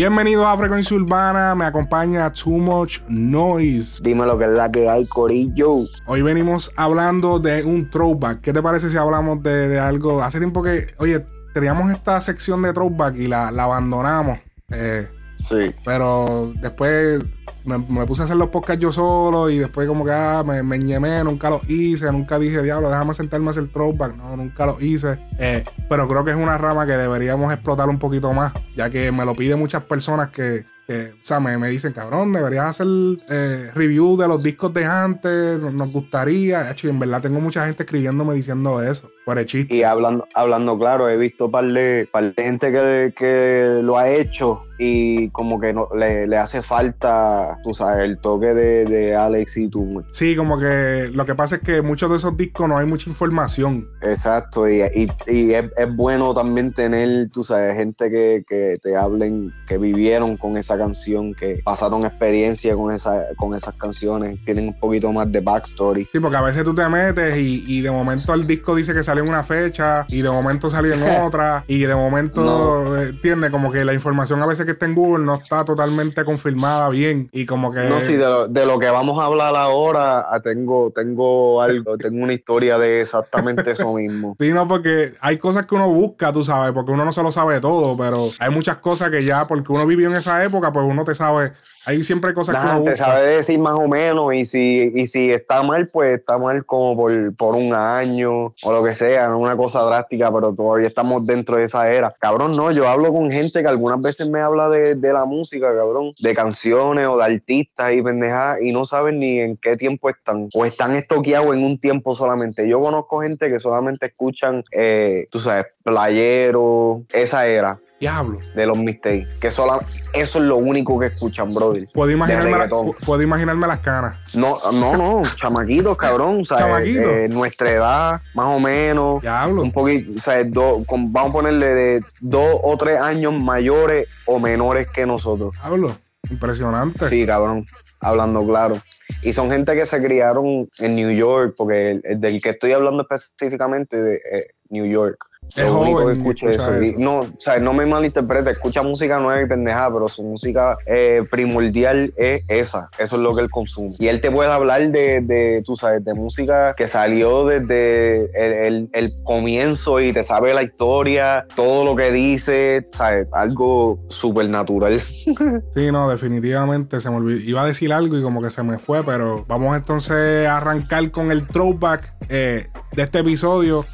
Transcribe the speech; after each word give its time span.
Bienvenido 0.00 0.46
a 0.46 0.56
Frecuencia 0.56 0.96
Urbana, 0.96 1.56
me 1.56 1.64
acompaña 1.64 2.32
Too 2.32 2.58
Much 2.58 3.00
Noise. 3.08 3.96
Dime 4.00 4.26
lo 4.26 4.38
que 4.38 4.44
es 4.44 4.52
la 4.52 4.70
que 4.70 4.88
hay, 4.88 5.08
Corillo. 5.08 5.88
Hoy 6.06 6.22
venimos 6.22 6.72
hablando 6.76 7.40
de 7.40 7.64
un 7.64 7.90
throwback. 7.90 8.40
¿Qué 8.40 8.52
te 8.52 8.62
parece 8.62 8.90
si 8.90 8.96
hablamos 8.96 9.42
de, 9.42 9.76
algo? 9.80 10.22
Hace 10.22 10.38
tiempo 10.38 10.62
que, 10.62 10.94
oye, 10.98 11.26
teníamos 11.52 11.90
esta 11.90 12.20
sección 12.20 12.62
de 12.62 12.72
throwback 12.72 13.16
y 13.16 13.26
la, 13.26 13.48
abandonamos. 13.48 14.38
Eh, 14.70 15.08
sí. 15.38 15.72
Pero 15.84 16.52
después 16.60 17.24
me, 17.64 18.06
puse 18.06 18.22
a 18.22 18.24
hacer 18.24 18.36
los 18.36 18.48
podcasts 18.48 18.82
yo 18.82 18.92
solo 18.92 19.50
y 19.50 19.58
después 19.58 19.86
como 19.86 20.04
que 20.04 20.12
ah, 20.12 20.42
me, 20.46 20.62
me 20.62 20.78
ñemé, 20.78 21.22
nunca 21.24 21.50
lo 21.50 21.60
hice, 21.68 22.10
nunca 22.12 22.38
dije, 22.38 22.62
diablo, 22.62 22.90
déjame 22.90 23.14
sentarme 23.14 23.48
a 23.48 23.50
hacer 23.50 23.68
throwback, 23.68 24.16
no, 24.16 24.36
nunca 24.36 24.66
lo 24.66 24.80
hice. 24.80 25.18
Eh, 25.38 25.64
pero 25.88 26.08
creo 26.08 26.24
que 26.24 26.32
es 26.32 26.36
una 26.36 26.58
rama 26.58 26.86
que 26.86 26.92
deberíamos 26.92 27.52
explotar 27.52 27.88
un 27.88 27.98
poquito 27.98 28.32
más, 28.32 28.52
ya 28.76 28.90
que 28.90 29.12
me 29.12 29.24
lo 29.24 29.34
piden 29.34 29.58
muchas 29.58 29.84
personas 29.84 30.30
que 30.30 30.66
que, 30.88 31.10
o 31.12 31.16
sea, 31.20 31.38
me, 31.38 31.54
dicen, 31.68 31.92
cabrón, 31.92 32.32
deberías 32.32 32.64
hacer 32.64 32.86
eh, 33.28 33.70
review 33.74 34.16
de 34.16 34.26
los 34.26 34.42
discos 34.42 34.72
de 34.72 34.86
antes, 34.86 35.58
nos 35.60 35.92
gustaría. 35.92 36.74
y 36.82 36.88
en 36.88 36.98
verdad 36.98 37.20
tengo 37.20 37.40
mucha 37.40 37.66
gente 37.66 37.82
escribiéndome 37.82 38.32
diciendo 38.32 38.82
eso, 38.82 39.10
por 39.26 39.38
el 39.38 39.44
chiste. 39.44 39.74
Y 39.74 39.82
hablando, 39.82 40.26
hablando 40.32 40.78
claro, 40.78 41.06
he 41.06 41.18
visto 41.18 41.44
un 41.44 41.50
par 41.50 41.66
de, 41.66 42.08
par 42.10 42.34
de 42.34 42.42
gente 42.42 42.72
que, 42.72 43.12
que, 43.14 43.80
lo 43.82 43.98
ha 43.98 44.08
hecho 44.08 44.62
y 44.78 45.28
como 45.30 45.58
que 45.60 45.72
no, 45.72 45.88
le, 45.94 46.36
hace 46.36 46.62
falta, 46.62 47.58
tú 47.64 47.74
sabes, 47.74 48.04
el 48.04 48.18
toque 48.18 48.54
de, 48.54 48.84
de 48.84 49.14
Alex 49.14 49.56
y 49.56 49.68
tú. 49.68 50.04
Sí, 50.12 50.36
como 50.36 50.58
que 50.58 51.10
lo 51.12 51.26
que 51.26 51.34
pasa 51.34 51.56
es 51.56 51.62
que 51.62 51.82
muchos 51.82 52.10
de 52.10 52.16
esos 52.16 52.36
discos 52.36 52.68
no 52.68 52.78
hay 52.78 52.86
mucha 52.86 53.10
información. 53.10 53.88
Exacto, 54.02 54.68
y, 54.68 54.82
y, 55.26 55.52
es, 55.52 55.64
es, 55.76 55.96
bueno 55.96 56.32
también 56.32 56.72
tener, 56.72 57.28
tú 57.30 57.42
sabes, 57.42 57.76
gente 57.76 58.10
que, 58.10 58.44
que 58.48 58.78
te 58.80 58.96
hablen, 58.96 59.52
que 59.66 59.78
vivieron 59.78 60.36
con 60.36 60.56
esa 60.56 60.78
canción, 60.78 61.34
que 61.34 61.60
pasaron 61.64 62.04
experiencia 62.04 62.74
con, 62.76 62.94
esa, 62.94 63.26
con 63.36 63.54
esas 63.54 63.74
canciones, 63.74 64.38
tienen 64.44 64.68
un 64.68 64.78
poquito 64.78 65.12
más 65.12 65.30
de 65.30 65.40
backstory. 65.40 66.08
Sí, 66.10 66.20
porque 66.20 66.36
a 66.36 66.42
veces 66.42 66.62
tú 66.62 66.74
te 66.74 66.88
metes 66.88 67.36
y, 67.36 67.80
de 67.80 67.90
momento 67.90 68.34
el 68.34 68.46
disco 68.46 68.74
dice 68.74 68.92
que 68.92 69.02
salió 69.02 69.22
en 69.22 69.28
una 69.28 69.42
fecha 69.42 70.04
y 70.08 70.22
de 70.22 70.30
momento 70.30 70.70
salió 70.70 70.92
en 70.92 71.02
otra 71.24 71.64
y 71.66 71.80
de 71.80 71.94
momento, 71.94 72.96
eh, 72.96 73.08
entiende 73.10 73.50
Como 73.50 73.70
que 73.72 73.84
la 73.84 73.94
información 73.94 74.42
a 74.42 74.46
veces 74.46 74.67
que 74.68 74.72
está 74.72 74.84
en 74.84 74.94
Google 74.94 75.24
no 75.24 75.36
está 75.36 75.64
totalmente 75.64 76.22
confirmada 76.26 76.90
bien 76.90 77.30
y 77.32 77.46
como 77.46 77.72
que... 77.72 77.80
No, 77.88 78.02
sí, 78.02 78.16
de 78.16 78.66
lo, 78.66 78.78
que 78.78 78.90
vamos 78.90 79.18
a 79.18 79.24
hablar 79.24 79.56
ahora 79.56 80.26
ah, 80.30 80.40
tengo, 80.42 80.92
tengo 80.94 81.62
algo, 81.62 81.96
tengo 81.96 82.22
una 82.22 82.34
historia 82.34 82.76
de 82.78 83.00
exactamente 83.00 83.70
eso 83.70 83.94
mismo. 83.94 84.36
Sí, 84.38 84.52
no, 84.52 84.68
porque 84.68 85.14
hay 85.20 85.38
cosas 85.38 85.64
que 85.64 85.74
uno 85.74 85.88
busca, 85.88 86.32
tú 86.32 86.44
sabes, 86.44 86.72
porque 86.72 86.92
uno 86.92 87.04
no 87.04 87.12
se 87.12 87.22
lo 87.22 87.32
sabe 87.32 87.60
todo, 87.60 87.96
pero 87.96 88.30
hay 88.38 88.50
muchas 88.50 88.76
cosas 88.76 89.10
que 89.10 89.24
ya, 89.24 89.46
porque 89.46 89.72
uno 89.72 89.86
vivió 89.86 90.10
en 90.10 90.16
esa 90.16 90.44
época, 90.44 90.70
pues 90.70 90.84
uno 90.86 91.04
te 91.04 91.14
sabe, 91.14 91.52
hay 91.88 92.02
siempre 92.02 92.34
cosas 92.34 92.54
que 92.54 92.66
uno 92.66 92.82
te 92.82 92.98
sabe 92.98 93.36
decir 93.36 93.58
más 93.58 93.78
o 93.78 93.88
menos 93.88 94.34
y 94.34 94.44
si, 94.44 94.92
y 94.94 95.06
si 95.06 95.30
está 95.30 95.62
mal, 95.62 95.86
pues 95.90 96.18
está 96.18 96.36
mal 96.36 96.66
como 96.66 96.94
por, 96.94 97.34
por 97.34 97.54
un 97.54 97.72
año 97.72 98.52
o 98.62 98.72
lo 98.72 98.84
que 98.84 98.92
sea, 98.92 99.28
no 99.28 99.38
una 99.38 99.56
cosa 99.56 99.80
drástica, 99.80 100.30
pero 100.30 100.54
todavía 100.54 100.86
estamos 100.86 101.24
dentro 101.24 101.56
de 101.56 101.64
esa 101.64 101.90
era. 101.90 102.14
Cabrón, 102.20 102.54
no, 102.54 102.70
yo 102.72 102.86
hablo 102.86 103.10
con 103.10 103.30
gente 103.30 103.62
que 103.62 103.68
algunas 103.68 104.02
veces 104.02 104.28
me 104.28 104.38
habla 104.38 104.68
de, 104.68 104.96
de 104.96 105.12
la 105.14 105.24
música, 105.24 105.74
cabrón, 105.74 106.12
de 106.20 106.34
canciones 106.34 107.06
o 107.06 107.16
de 107.16 107.24
artistas 107.24 107.90
y 107.94 108.02
pendejadas 108.02 108.60
y 108.60 108.70
no 108.70 108.84
saben 108.84 109.18
ni 109.18 109.40
en 109.40 109.56
qué 109.56 109.74
tiempo 109.78 110.10
están 110.10 110.50
o 110.52 110.66
están 110.66 110.94
estoqueados 110.94 111.54
en 111.54 111.64
un 111.64 111.78
tiempo 111.78 112.14
solamente. 112.14 112.68
Yo 112.68 112.82
conozco 112.82 113.22
gente 113.22 113.48
que 113.48 113.60
solamente 113.60 114.04
escuchan, 114.04 114.62
eh, 114.72 115.26
tú 115.30 115.40
sabes, 115.40 115.64
playero, 115.82 117.04
esa 117.14 117.46
era 117.46 117.80
Diablo. 118.00 118.38
De 118.54 118.66
los 118.66 118.78
mistakes. 118.78 119.28
Que 119.40 119.50
solo, 119.50 119.80
eso 120.12 120.38
es 120.38 120.44
lo 120.44 120.56
único 120.56 120.98
que 120.98 121.06
escuchan, 121.06 121.52
brother. 121.52 121.88
Puedo 121.92 122.10
imaginarme, 122.10 122.68
puedo 123.04 123.22
imaginarme 123.22 123.66
las 123.66 123.78
canas. 123.80 124.16
No, 124.34 124.58
no, 124.72 124.96
no. 124.96 125.22
chamaquitos, 125.36 125.96
cabrón. 125.96 126.44
Chamaquitos. 126.44 127.06
Eh, 127.06 127.28
nuestra 127.28 127.70
edad, 127.70 128.20
más 128.34 128.46
o 128.56 128.60
menos. 128.60 129.20
Diablo. 129.20 129.62
Un 129.62 129.72
poquito, 129.72 130.12
o 130.16 130.20
sea, 130.20 130.42
vamos 130.44 131.30
a 131.30 131.32
ponerle 131.32 131.66
de 131.66 132.04
dos 132.20 132.56
o 132.62 132.76
tres 132.76 133.00
años 133.00 133.32
mayores 133.32 134.08
o 134.26 134.38
menores 134.38 134.88
que 134.88 135.04
nosotros. 135.04 135.52
Diablo. 135.54 135.98
Impresionante. 136.30 137.08
Sí, 137.08 137.26
cabrón. 137.26 137.66
Hablando 138.00 138.46
claro. 138.46 138.80
Y 139.22 139.32
son 139.32 139.50
gente 139.50 139.74
que 139.74 139.86
se 139.86 140.00
criaron 140.00 140.68
en 140.78 140.94
New 140.94 141.10
York, 141.10 141.54
porque 141.56 142.00
del 142.16 142.40
que 142.40 142.50
estoy 142.50 142.72
hablando 142.72 143.06
específicamente 143.08 143.96
de 144.00 144.16
eh, 144.16 144.46
New 144.68 144.86
York. 144.86 145.27
Es 145.56 145.68
joven, 145.68 146.26
eso. 146.26 146.70
No, 146.98 147.20
o 147.20 147.28
sea, 147.38 147.58
no 147.58 147.72
me 147.72 147.86
malinterprete, 147.86 148.50
escucha 148.50 148.82
música 148.82 149.18
nueva 149.18 149.42
y 149.42 149.46
pendejada, 149.46 149.92
pero 149.92 150.08
su 150.08 150.22
música 150.22 150.76
eh, 150.86 151.22
primordial 151.30 152.12
es 152.16 152.42
esa. 152.48 152.90
Eso 152.98 153.16
es 153.16 153.22
lo 153.22 153.34
que 153.34 153.42
él 153.42 153.50
consume. 153.50 153.96
Y 153.98 154.08
él 154.08 154.20
te 154.20 154.30
puede 154.30 154.50
hablar 154.50 154.88
de, 154.90 155.20
de 155.20 155.62
tú 155.64 155.76
sabes, 155.76 156.04
de 156.04 156.14
música 156.14 156.74
que 156.76 156.86
salió 156.86 157.46
desde 157.46 158.30
el, 158.66 159.14
comienzo 159.24 160.00
y 160.00 160.12
te 160.12 160.22
sabe 160.22 160.54
la 160.54 160.62
historia, 160.62 161.46
todo 161.54 161.84
lo 161.84 161.96
que 161.96 162.10
dice, 162.12 162.86
¿sabes? 162.92 163.28
Algo 163.32 163.98
súper 164.08 164.48
natural. 164.48 165.00
sí, 165.74 165.92
no, 165.92 166.08
definitivamente 166.08 167.00
se 167.00 167.10
me 167.10 167.16
olvidó. 167.16 167.40
Iba 167.40 167.62
a 167.62 167.66
decir 167.66 167.92
algo 167.92 168.16
y 168.16 168.22
como 168.22 168.42
que 168.42 168.50
se 168.50 168.62
me 168.62 168.78
fue, 168.78 169.04
pero 169.04 169.44
vamos 169.48 169.76
entonces 169.76 170.46
a 170.46 170.58
arrancar 170.58 171.10
con 171.10 171.30
el 171.30 171.46
throwback 171.46 172.14
eh, 172.28 172.68
de 172.92 173.02
este 173.02 173.20
episodio. 173.20 173.84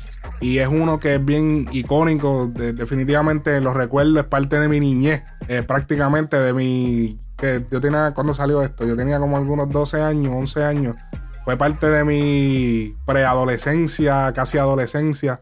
Y 0.40 0.58
es 0.58 0.68
uno 0.68 0.98
que 0.98 1.14
es 1.14 1.24
bien 1.24 1.68
icónico, 1.72 2.50
definitivamente 2.54 3.60
lo 3.60 3.72
recuerdo, 3.72 4.20
es 4.20 4.26
parte 4.26 4.58
de 4.58 4.68
mi 4.68 4.80
niñez, 4.80 5.22
eh, 5.48 5.62
prácticamente 5.62 6.36
de 6.36 6.52
mi... 6.52 7.20
Que 7.36 7.64
yo 7.70 7.80
tenía, 7.80 8.12
cuando 8.14 8.34
salió 8.34 8.62
esto? 8.62 8.86
Yo 8.86 8.96
tenía 8.96 9.18
como 9.18 9.36
algunos 9.36 9.68
12 9.70 10.00
años, 10.02 10.32
11 10.34 10.64
años. 10.64 10.96
Fue 11.44 11.56
parte 11.56 11.88
de 11.88 12.04
mi 12.04 12.96
preadolescencia, 13.06 14.32
casi 14.32 14.58
adolescencia. 14.58 15.38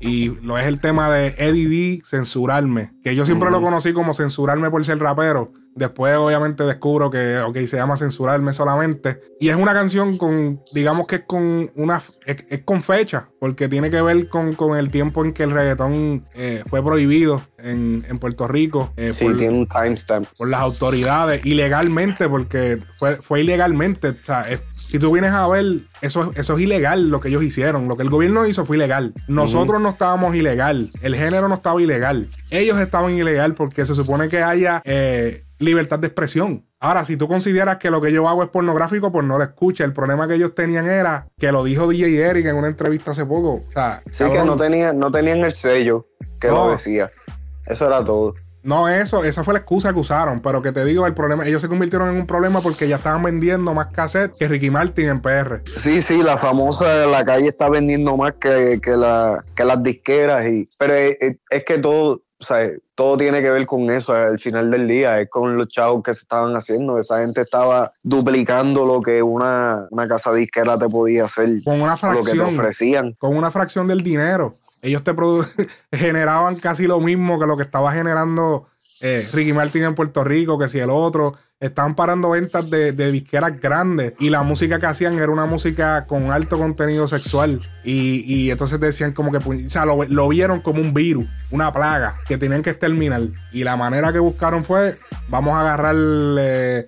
Y 0.00 0.30
lo 0.42 0.58
es 0.58 0.66
el 0.66 0.80
tema 0.80 1.10
de 1.10 1.34
Eddie 1.38 1.68
D, 1.68 2.02
censurarme. 2.04 2.92
Que 3.02 3.14
yo 3.14 3.24
siempre 3.24 3.50
lo 3.50 3.62
conocí 3.62 3.92
como 3.92 4.14
censurarme 4.14 4.70
por 4.70 4.84
ser 4.84 4.98
rapero. 4.98 5.52
Después, 5.74 6.16
obviamente, 6.16 6.64
descubro 6.64 7.10
que, 7.10 7.38
ok, 7.38 7.56
se 7.66 7.76
llama 7.76 7.96
Censurarme 7.96 8.52
solamente. 8.52 9.20
Y 9.40 9.48
es 9.48 9.56
una 9.56 9.72
canción 9.72 10.16
con, 10.16 10.62
digamos 10.72 11.06
que 11.06 11.16
es 11.16 11.22
con 11.26 11.70
una, 11.74 12.00
es, 12.26 12.44
con 12.64 12.82
fecha, 12.82 13.28
porque 13.40 13.68
tiene 13.68 13.90
que 13.90 14.00
ver 14.00 14.28
con, 14.28 14.54
el 14.78 14.90
tiempo 14.90 15.24
en 15.24 15.32
que 15.32 15.42
el 15.42 15.50
reggaetón 15.50 16.26
eh, 16.34 16.62
fue 16.66 16.82
prohibido 16.82 17.42
en, 17.58 18.02
Puerto 18.20 18.46
Rico. 18.46 18.92
Eh, 18.96 19.12
sí, 19.12 19.24
por, 19.24 19.36
tiene 19.36 19.58
un 19.58 19.66
timestamp. 19.66 20.28
Por 20.36 20.48
las 20.48 20.60
autoridades, 20.60 21.44
ilegalmente, 21.44 22.28
porque 22.28 22.78
fue, 22.98 23.16
fue 23.16 23.40
ilegalmente. 23.40 24.10
O 24.10 24.16
sea, 24.22 24.46
si 24.74 24.98
tú 24.98 25.10
vienes 25.12 25.32
a 25.32 25.48
ver, 25.48 25.80
eso, 26.00 26.32
eso 26.36 26.56
es 26.56 26.62
ilegal 26.62 27.10
lo 27.10 27.20
que 27.20 27.28
ellos 27.28 27.42
hicieron. 27.42 27.88
Lo 27.88 27.96
que 27.96 28.02
el 28.02 28.10
gobierno 28.10 28.46
hizo 28.46 28.64
fue 28.64 28.76
ilegal. 28.76 29.14
Nosotros 29.26 29.80
no 29.80 29.90
estábamos 29.90 30.36
ilegal. 30.36 30.90
El 31.02 31.16
género 31.16 31.48
no 31.48 31.56
estaba 31.56 31.82
ilegal. 31.82 32.28
Ellos 32.50 32.78
estaban 32.78 33.18
ilegal 33.18 33.54
porque 33.54 33.84
se 33.84 33.94
supone 33.94 34.28
que 34.28 34.42
haya 34.42 34.80
eh, 34.84 35.43
libertad 35.58 35.98
de 35.98 36.08
expresión. 36.08 36.66
Ahora, 36.80 37.04
si 37.04 37.16
tú 37.16 37.28
consideras 37.28 37.78
que 37.78 37.90
lo 37.90 38.00
que 38.00 38.12
yo 38.12 38.28
hago 38.28 38.42
es 38.42 38.50
pornográfico, 38.50 39.10
pues 39.10 39.26
no 39.26 39.38
lo 39.38 39.44
escucha. 39.44 39.84
El 39.84 39.92
problema 39.92 40.28
que 40.28 40.34
ellos 40.34 40.54
tenían 40.54 40.86
era 40.86 41.28
que 41.38 41.50
lo 41.50 41.64
dijo 41.64 41.88
DJ 41.88 42.20
Eric 42.20 42.46
en 42.46 42.56
una 42.56 42.68
entrevista 42.68 43.12
hace 43.12 43.24
poco. 43.24 43.64
O 43.66 43.70
sea, 43.70 44.02
sí, 44.10 44.24
que 44.24 44.44
no 44.44 44.56
tenían, 44.56 44.98
no 44.98 45.10
tenían 45.10 45.38
el 45.44 45.52
sello 45.52 46.06
que 46.40 46.48
lo 46.48 46.70
decía. 46.70 47.10
Eso 47.66 47.86
era 47.86 48.04
todo. 48.04 48.34
No, 48.62 48.88
eso, 48.88 49.24
esa 49.24 49.44
fue 49.44 49.52
la 49.52 49.60
excusa 49.60 49.92
que 49.92 49.98
usaron. 49.98 50.40
Pero 50.40 50.62
que 50.62 50.72
te 50.72 50.84
digo, 50.86 51.06
el 51.06 51.14
problema, 51.14 51.46
ellos 51.46 51.60
se 51.60 51.68
convirtieron 51.68 52.08
en 52.08 52.16
un 52.16 52.26
problema 52.26 52.62
porque 52.62 52.88
ya 52.88 52.96
estaban 52.96 53.22
vendiendo 53.22 53.74
más 53.74 53.88
cassette 53.88 54.32
que 54.38 54.48
Ricky 54.48 54.70
Martin 54.70 55.10
en 55.10 55.20
PR. 55.20 55.62
Sí, 55.78 56.00
sí, 56.00 56.22
la 56.22 56.38
famosa 56.38 57.00
de 57.00 57.06
la 57.06 57.24
calle 57.24 57.48
está 57.48 57.68
vendiendo 57.68 58.16
más 58.16 58.32
que, 58.40 58.80
que, 58.82 58.92
la, 58.92 59.44
que 59.54 59.64
las 59.64 59.82
disqueras. 59.82 60.46
Y, 60.46 60.68
pero 60.78 60.94
es 60.94 61.64
que 61.64 61.78
todo, 61.78 62.22
o 62.44 62.46
sea, 62.46 62.70
todo 62.94 63.16
tiene 63.16 63.40
que 63.40 63.50
ver 63.50 63.64
con 63.64 63.88
eso 63.88 64.12
al 64.12 64.38
final 64.38 64.70
del 64.70 64.86
día, 64.86 65.18
es 65.18 65.30
con 65.30 65.56
los 65.56 65.68
chavos 65.68 66.02
que 66.02 66.12
se 66.12 66.20
estaban 66.20 66.54
haciendo. 66.54 66.98
Esa 66.98 67.20
gente 67.20 67.40
estaba 67.40 67.92
duplicando 68.02 68.84
lo 68.84 69.00
que 69.00 69.22
una, 69.22 69.86
una 69.90 70.06
casa 70.06 70.32
disquera 70.34 70.78
te 70.78 70.88
podía 70.88 71.24
hacer. 71.24 71.48
Con 71.64 71.80
una 71.80 71.96
fracción. 71.96 72.36
Lo 72.36 72.44
que 72.44 72.50
te 72.50 72.60
ofrecían. 72.60 73.12
Con 73.14 73.34
una 73.34 73.50
fracción 73.50 73.88
del 73.88 74.02
dinero. 74.02 74.58
Ellos 74.82 75.02
te 75.02 75.14
generaban 75.96 76.56
casi 76.56 76.86
lo 76.86 77.00
mismo 77.00 77.38
que 77.40 77.46
lo 77.46 77.56
que 77.56 77.62
estaba 77.62 77.90
generando 77.92 78.66
eh, 79.00 79.26
Ricky 79.32 79.54
Martin 79.54 79.84
en 79.84 79.94
Puerto 79.94 80.22
Rico, 80.22 80.58
que 80.58 80.68
si 80.68 80.78
el 80.78 80.90
otro. 80.90 81.34
Estaban 81.66 81.94
parando 81.94 82.30
ventas 82.30 82.68
de, 82.68 82.92
disqueras 82.92 83.60
grandes 83.60 84.14
y 84.18 84.30
la 84.30 84.42
música 84.42 84.78
que 84.78 84.86
hacían 84.86 85.14
era 85.14 85.30
una 85.30 85.46
música 85.46 86.06
con 86.06 86.30
alto 86.30 86.58
contenido 86.58 87.08
sexual. 87.08 87.60
Y, 87.84 88.24
y 88.26 88.50
entonces 88.50 88.80
decían 88.80 89.12
como 89.12 89.30
que, 89.30 89.38
o 89.38 89.70
sea, 89.70 89.84
lo, 89.84 90.04
lo, 90.04 90.28
vieron 90.28 90.60
como 90.60 90.80
un 90.80 90.94
virus, 90.94 91.28
una 91.50 91.72
plaga 91.72 92.16
que 92.26 92.38
tenían 92.38 92.62
que 92.62 92.70
exterminar. 92.70 93.22
Y 93.52 93.64
la 93.64 93.76
manera 93.76 94.12
que 94.12 94.18
buscaron 94.18 94.64
fue, 94.64 94.96
vamos 95.28 95.54
a 95.54 95.60
agarrar, 95.60 95.96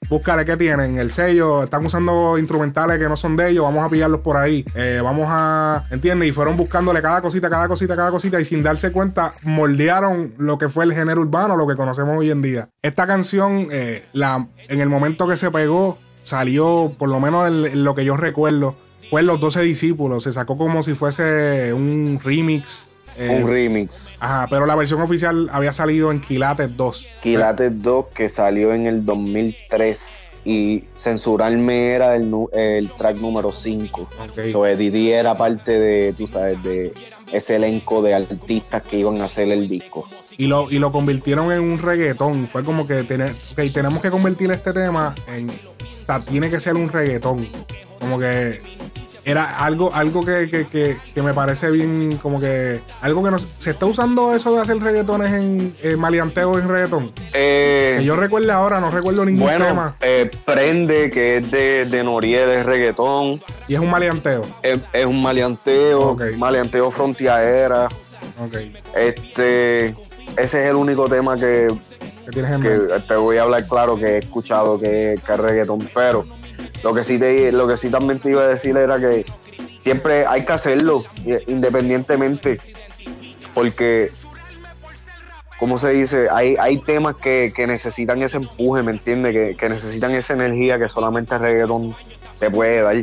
búscale 0.08 0.44
qué 0.44 0.56
tienen, 0.56 0.98
el 0.98 1.10
sello, 1.10 1.64
están 1.64 1.84
usando 1.84 2.38
instrumentales 2.38 2.98
que 2.98 3.08
no 3.08 3.16
son 3.16 3.36
de 3.36 3.50
ellos, 3.50 3.64
vamos 3.64 3.84
a 3.84 3.90
pillarlos 3.90 4.20
por 4.20 4.36
ahí, 4.36 4.64
eh, 4.74 5.00
vamos 5.02 5.26
a, 5.28 5.84
¿entiendes? 5.90 6.28
Y 6.28 6.32
fueron 6.32 6.56
buscándole 6.56 7.02
cada 7.02 7.20
cosita, 7.20 7.48
cada 7.48 7.68
cosita, 7.68 7.96
cada 7.96 8.10
cosita 8.10 8.40
y 8.40 8.44
sin 8.44 8.62
darse 8.62 8.92
cuenta 8.92 9.34
moldearon 9.42 10.34
lo 10.38 10.58
que 10.58 10.68
fue 10.68 10.84
el 10.84 10.94
género 10.94 11.20
urbano, 11.20 11.56
lo 11.56 11.66
que 11.66 11.76
conocemos 11.76 12.18
hoy 12.18 12.30
en 12.30 12.42
día. 12.42 12.68
Esta 12.82 13.06
canción, 13.06 13.68
eh, 13.70 14.06
la, 14.12 14.46
en 14.68 14.80
el 14.80 14.88
momento 14.88 15.26
que 15.26 15.36
se 15.36 15.50
pegó, 15.50 15.98
salió, 16.22 16.92
por 16.98 17.08
lo 17.08 17.20
menos 17.20 17.48
en, 17.48 17.84
lo 17.84 17.94
que 17.94 18.04
yo 18.04 18.16
recuerdo, 18.16 18.74
fue 19.10 19.22
Los 19.22 19.40
12 19.40 19.62
Discípulos. 19.62 20.24
Se 20.24 20.32
sacó 20.32 20.58
como 20.58 20.82
si 20.82 20.94
fuese 20.94 21.72
un 21.72 22.18
remix. 22.22 22.88
Eh, 23.18 23.40
un 23.42 23.48
remix. 23.48 24.14
Ajá, 24.20 24.46
pero 24.50 24.66
la 24.66 24.74
versión 24.74 25.00
oficial 25.00 25.48
había 25.50 25.72
salido 25.72 26.10
en 26.10 26.20
Quilates 26.20 26.76
2. 26.76 27.08
Quilates 27.22 27.82
2 27.82 28.06
que 28.14 28.28
salió 28.28 28.74
en 28.74 28.86
el 28.86 29.06
2003 29.06 30.32
y 30.44 30.84
censurarme 30.96 31.88
era 31.88 32.14
el, 32.16 32.32
el 32.52 32.90
track 32.90 33.18
número 33.18 33.52
5. 33.52 34.08
Okay. 34.32 34.52
So 34.52 34.64
Didi 34.64 35.12
era 35.12 35.36
parte 35.36 35.78
de, 35.78 36.12
tú 36.12 36.26
sabes, 36.26 36.62
de 36.62 36.92
ese 37.32 37.56
elenco 37.56 38.02
de 38.02 38.14
artistas 38.14 38.82
que 38.82 38.98
iban 38.98 39.20
a 39.20 39.24
hacer 39.24 39.48
el 39.48 39.68
disco. 39.68 40.08
Y 40.38 40.46
lo, 40.46 40.70
y 40.70 40.78
lo 40.78 40.92
convirtieron 40.92 41.50
en 41.50 41.60
un 41.60 41.78
reggaetón. 41.78 42.46
Fue 42.46 42.62
como 42.62 42.86
que 42.86 43.04
tener, 43.04 43.34
okay, 43.52 43.70
tenemos 43.70 44.02
que 44.02 44.10
convertir 44.10 44.50
este 44.50 44.72
tema 44.72 45.14
en. 45.28 45.48
O 45.50 46.06
sea, 46.06 46.20
tiene 46.20 46.50
que 46.50 46.60
ser 46.60 46.74
un 46.74 46.88
reggaetón. 46.88 47.48
Como 48.00 48.18
que 48.18 48.60
era 49.26 49.58
algo, 49.58 49.92
algo 49.92 50.24
que, 50.24 50.48
que, 50.48 50.66
que, 50.68 50.96
que, 51.12 51.20
me 51.20 51.34
parece 51.34 51.68
bien, 51.72 52.16
como 52.22 52.38
que 52.38 52.80
algo 53.00 53.24
que 53.24 53.32
no 53.32 53.38
se 53.40 53.70
está 53.72 53.84
usando 53.84 54.32
eso 54.32 54.54
de 54.54 54.62
hacer 54.62 54.78
reggaetones 54.78 55.32
en 55.32 55.74
eh, 55.82 55.96
en 55.98 56.68
reggaetón. 56.68 57.12
Eh, 57.32 57.96
que 57.98 58.04
yo 58.04 58.14
recuerde 58.14 58.52
ahora, 58.52 58.80
no 58.80 58.88
recuerdo 58.88 59.24
ningún 59.24 59.42
bueno, 59.42 59.66
tema. 59.66 59.96
Eh, 60.00 60.30
Prende, 60.44 61.10
que 61.10 61.38
es 61.38 61.50
de, 61.50 61.86
de 61.86 62.04
Noriel, 62.04 62.46
de 62.48 62.62
reggaetón. 62.62 63.42
Y 63.66 63.74
es 63.74 63.80
un 63.80 63.90
maleanteo. 63.90 64.42
Es, 64.62 64.78
es 64.92 65.06
un 65.06 65.20
maleanteo, 65.20 66.10
Ok. 66.10 66.22
maleanteo 66.38 66.92
frontiera. 66.92 67.88
Este, 68.94 69.92
ese 70.36 70.64
es 70.64 70.70
el 70.70 70.76
único 70.76 71.08
tema 71.08 71.36
que, 71.36 71.68
te 73.08 73.16
voy 73.16 73.36
a 73.36 73.42
hablar 73.42 73.66
claro 73.66 73.96
que 73.96 74.06
he 74.06 74.18
escuchado 74.18 74.78
que, 74.78 75.18
que 75.24 75.32
es 75.32 75.38
reggaetón, 75.38 75.88
pero 75.94 76.26
lo 76.82 76.94
que 76.94 77.04
sí 77.04 77.18
te, 77.18 77.52
lo 77.52 77.66
que 77.66 77.76
sí 77.76 77.90
también 77.90 78.18
te 78.18 78.30
iba 78.30 78.42
a 78.42 78.48
decir 78.48 78.76
era 78.76 78.98
que 78.98 79.24
siempre 79.78 80.26
hay 80.26 80.44
que 80.44 80.52
hacerlo 80.52 81.04
independientemente 81.46 82.58
porque 83.54 84.10
como 85.58 85.78
se 85.78 85.90
dice 85.90 86.28
hay, 86.30 86.56
hay 86.58 86.78
temas 86.78 87.16
que, 87.16 87.52
que 87.54 87.66
necesitan 87.66 88.22
ese 88.22 88.38
empuje 88.38 88.82
me 88.82 88.92
entiendes 88.92 89.32
que, 89.32 89.56
que 89.56 89.68
necesitan 89.68 90.12
esa 90.12 90.34
energía 90.34 90.78
que 90.78 90.88
solamente 90.88 91.34
el 91.36 91.40
reggaetón 91.40 91.94
te 92.38 92.50
puede 92.50 92.82
dar 92.82 92.96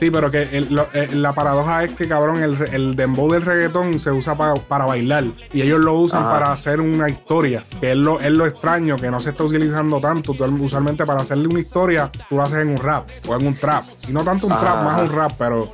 Sí, 0.00 0.10
pero 0.10 0.30
que 0.30 0.44
el- 0.56 0.74
lo- 0.74 0.88
eh, 0.94 1.10
la 1.12 1.34
paradoja 1.34 1.84
es 1.84 1.90
que, 1.90 2.08
cabrón, 2.08 2.42
el, 2.42 2.56
el 2.72 2.96
dembow 2.96 3.30
del 3.30 3.42
reggaetón 3.42 3.98
se 3.98 4.10
usa 4.10 4.34
pa- 4.34 4.54
para 4.54 4.86
bailar. 4.86 5.24
Y 5.52 5.60
ellos 5.60 5.78
lo 5.78 5.92
usan 5.92 6.22
Ajá. 6.22 6.32
para 6.32 6.52
hacer 6.52 6.80
una 6.80 7.10
historia. 7.10 7.66
Que 7.82 7.90
es 7.90 7.96
lo, 7.98 8.18
es 8.18 8.30
lo 8.32 8.46
extraño, 8.46 8.96
que 8.96 9.10
no 9.10 9.20
se 9.20 9.28
está 9.28 9.44
utilizando 9.44 10.00
tanto. 10.00 10.32
Tú, 10.32 10.44
usualmente 10.64 11.04
para 11.04 11.20
hacerle 11.20 11.48
una 11.48 11.60
historia, 11.60 12.10
tú 12.30 12.36
lo 12.36 12.42
haces 12.44 12.60
en 12.60 12.70
un 12.70 12.78
rap 12.78 13.10
o 13.28 13.36
en 13.36 13.46
un 13.46 13.54
trap. 13.56 13.84
Y 14.08 14.12
no 14.12 14.24
tanto 14.24 14.46
un 14.46 14.58
trap, 14.58 14.84
más 14.84 15.02
un 15.02 15.10
rap, 15.14 15.32
pero... 15.38 15.70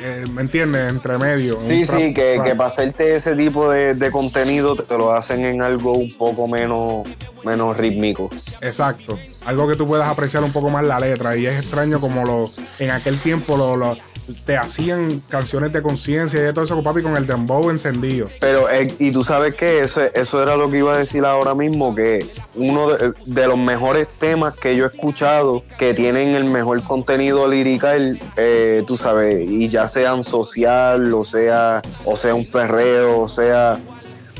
eh, 0.00 0.24
¿Me 0.32 0.42
entiendes? 0.42 0.90
Entre 0.90 1.18
medio. 1.18 1.60
sí 1.60 1.84
sí 1.84 2.12
que, 2.14 2.36
rap. 2.36 2.46
que 2.46 2.54
para 2.54 2.66
hacerte 2.68 3.14
ese 3.16 3.34
tipo 3.36 3.70
de, 3.70 3.94
de 3.94 4.10
contenido 4.10 4.74
te 4.76 4.96
lo 4.96 5.12
hacen 5.12 5.44
en 5.44 5.62
algo 5.62 5.92
un 5.92 6.12
poco 6.16 6.48
menos 6.48 7.06
menos 7.44 7.76
rítmico 7.76 8.28
Exacto. 8.60 9.18
Algo 9.46 9.66
que 9.68 9.74
tú 9.76 9.86
puedas 9.86 10.08
apreciar 10.08 10.44
un 10.44 10.52
poco 10.52 10.68
más 10.68 10.84
la 10.84 11.00
letra. 11.00 11.34
Y 11.36 11.46
es 11.46 11.58
extraño 11.60 11.98
como 12.00 12.24
lo, 12.26 12.50
en 12.78 12.90
aquel 12.90 13.18
tiempo 13.18 13.56
lo, 13.56 13.74
lo- 13.76 13.96
te 14.44 14.56
hacían 14.56 15.20
canciones 15.28 15.72
de 15.72 15.82
conciencia 15.82 16.48
y 16.48 16.52
todo 16.52 16.64
eso, 16.64 16.82
papi, 16.82 17.02
con 17.02 17.16
el 17.16 17.26
dembow 17.26 17.70
encendido. 17.70 18.28
Pero, 18.40 18.70
eh, 18.70 18.94
y 18.98 19.10
tú 19.10 19.22
sabes 19.22 19.54
que 19.56 19.80
eso, 19.80 20.00
eso 20.14 20.42
era 20.42 20.56
lo 20.56 20.70
que 20.70 20.78
iba 20.78 20.94
a 20.94 20.98
decir 20.98 21.24
ahora 21.24 21.54
mismo, 21.54 21.94
que 21.94 22.30
uno 22.54 22.90
de, 22.90 23.12
de 23.26 23.46
los 23.46 23.58
mejores 23.58 24.08
temas 24.18 24.54
que 24.56 24.76
yo 24.76 24.84
he 24.84 24.88
escuchado, 24.88 25.62
que 25.78 25.94
tienen 25.94 26.34
el 26.34 26.44
mejor 26.44 26.82
contenido 26.82 27.46
lirical, 27.48 28.18
eh, 28.36 28.82
tú 28.86 28.96
sabes, 28.96 29.48
y 29.48 29.68
ya 29.68 29.86
sean 29.88 30.24
social, 30.24 31.12
o 31.14 31.24
sea, 31.24 31.82
o 32.04 32.16
sea 32.16 32.34
un 32.34 32.46
perreo, 32.46 33.20
o 33.20 33.28
sea 33.28 33.78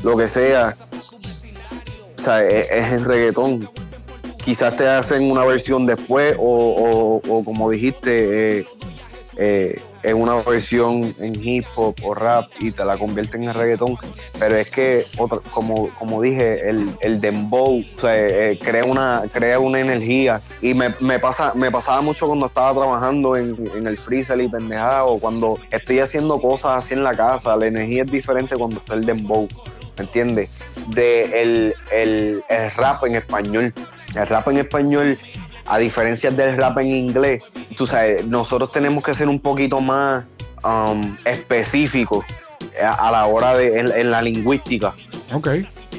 lo 0.03 0.17
que 0.17 0.27
sea, 0.27 0.75
o 2.17 2.21
sea, 2.21 2.43
es, 2.47 2.67
es 2.71 2.93
el 2.93 3.05
reggaetón. 3.05 3.69
Quizás 4.43 4.75
te 4.75 4.87
hacen 4.87 5.29
una 5.29 5.45
versión 5.45 5.85
después, 5.85 6.35
o, 6.39 7.21
o- 7.23 7.31
o 7.31 7.43
como 7.45 7.69
dijiste, 7.69 8.59
eh, 8.59 8.65
eh, 9.37 9.79
en 10.03 10.17
una 10.17 10.35
versión 10.37 11.13
en 11.19 11.35
hip 11.35 11.65
hop 11.75 11.95
o 12.03 12.13
rap 12.15 12.49
y 12.59 12.71
te 12.71 12.83
la 12.83 12.97
convierten 12.97 13.43
en 13.43 13.53
reggaetón. 13.53 13.97
Pero 14.39 14.55
es 14.57 14.71
que, 14.71 15.05
otra- 15.17 15.39
como, 15.51 15.89
como 15.99 16.21
dije, 16.21 16.67
el, 16.69 16.89
el 17.01 17.21
dembow 17.21 17.83
sea, 17.97 18.15
eh, 18.15 18.59
crea, 18.61 18.83
una, 18.85 19.23
crea 19.31 19.59
una 19.59 19.79
energía. 19.79 20.41
Y 20.61 20.73
me, 20.73 20.93
me 20.99 21.19
pasa, 21.19 21.53
me 21.53 21.69
pasaba 21.69 22.01
mucho 22.01 22.25
cuando 22.27 22.47
estaba 22.47 22.73
trabajando 22.73 23.35
en, 23.37 23.55
en 23.75 23.85
el 23.87 23.97
freezer 23.97 24.39
y 24.41 24.47
pendejada, 24.47 25.05
o 25.05 25.19
cuando 25.19 25.59
estoy 25.69 25.99
haciendo 25.99 26.41
cosas 26.41 26.83
así 26.83 26.93
en 26.95 27.03
la 27.03 27.15
casa. 27.15 27.55
La 27.55 27.67
energía 27.67 28.03
es 28.03 28.11
diferente 28.11 28.55
cuando 28.55 28.77
está 28.77 28.95
el 28.95 29.05
dembow. 29.05 29.47
¿Me 29.97 30.05
entiendes? 30.05 30.49
De 30.87 31.41
el, 31.41 31.75
el 31.91 32.43
rap 32.77 33.03
en 33.05 33.15
español. 33.15 33.73
El 34.15 34.27
rap 34.27 34.47
en 34.47 34.57
español 34.57 35.17
a 35.71 35.77
diferencia 35.77 36.29
del 36.29 36.57
rap 36.57 36.79
en 36.79 36.91
inglés, 36.91 37.43
tú 37.77 37.87
sabes, 37.87 38.25
nosotros 38.25 38.73
tenemos 38.73 39.01
que 39.05 39.13
ser 39.13 39.29
un 39.29 39.39
poquito 39.39 39.79
más 39.79 40.25
um, 40.65 41.15
específicos 41.23 42.25
a, 42.83 43.07
a 43.07 43.11
la 43.11 43.25
hora 43.25 43.55
de 43.55 43.79
en, 43.79 43.89
en 43.89 44.11
la 44.11 44.21
lingüística. 44.21 44.93
Ok. 45.33 45.47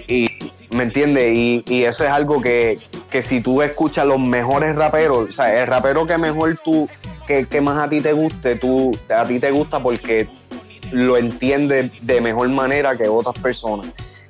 Y, 0.08 0.28
¿me 0.72 0.82
entiendes? 0.82 1.34
Y, 1.34 1.64
y 1.66 1.84
eso 1.84 2.04
es 2.04 2.10
algo 2.10 2.42
que, 2.42 2.80
que 3.10 3.22
si 3.22 3.40
tú 3.40 3.62
escuchas 3.62 4.06
los 4.06 4.20
mejores 4.20 4.76
raperos, 4.76 5.30
o 5.30 5.32
sea, 5.32 5.62
el 5.62 5.66
rapero 5.66 6.06
que 6.06 6.18
mejor 6.18 6.58
tú, 6.62 6.86
que, 7.26 7.46
que 7.46 7.62
más 7.62 7.78
a 7.78 7.88
ti 7.88 8.02
te 8.02 8.12
guste, 8.12 8.56
tú, 8.56 8.92
a 9.08 9.24
ti 9.24 9.38
te 9.38 9.50
gusta 9.52 9.82
porque 9.82 10.28
lo 10.90 11.16
entiendes 11.16 11.90
de 12.02 12.20
mejor 12.20 12.50
manera 12.50 12.94
que 12.98 13.08
otras 13.08 13.38
personas. 13.38 13.86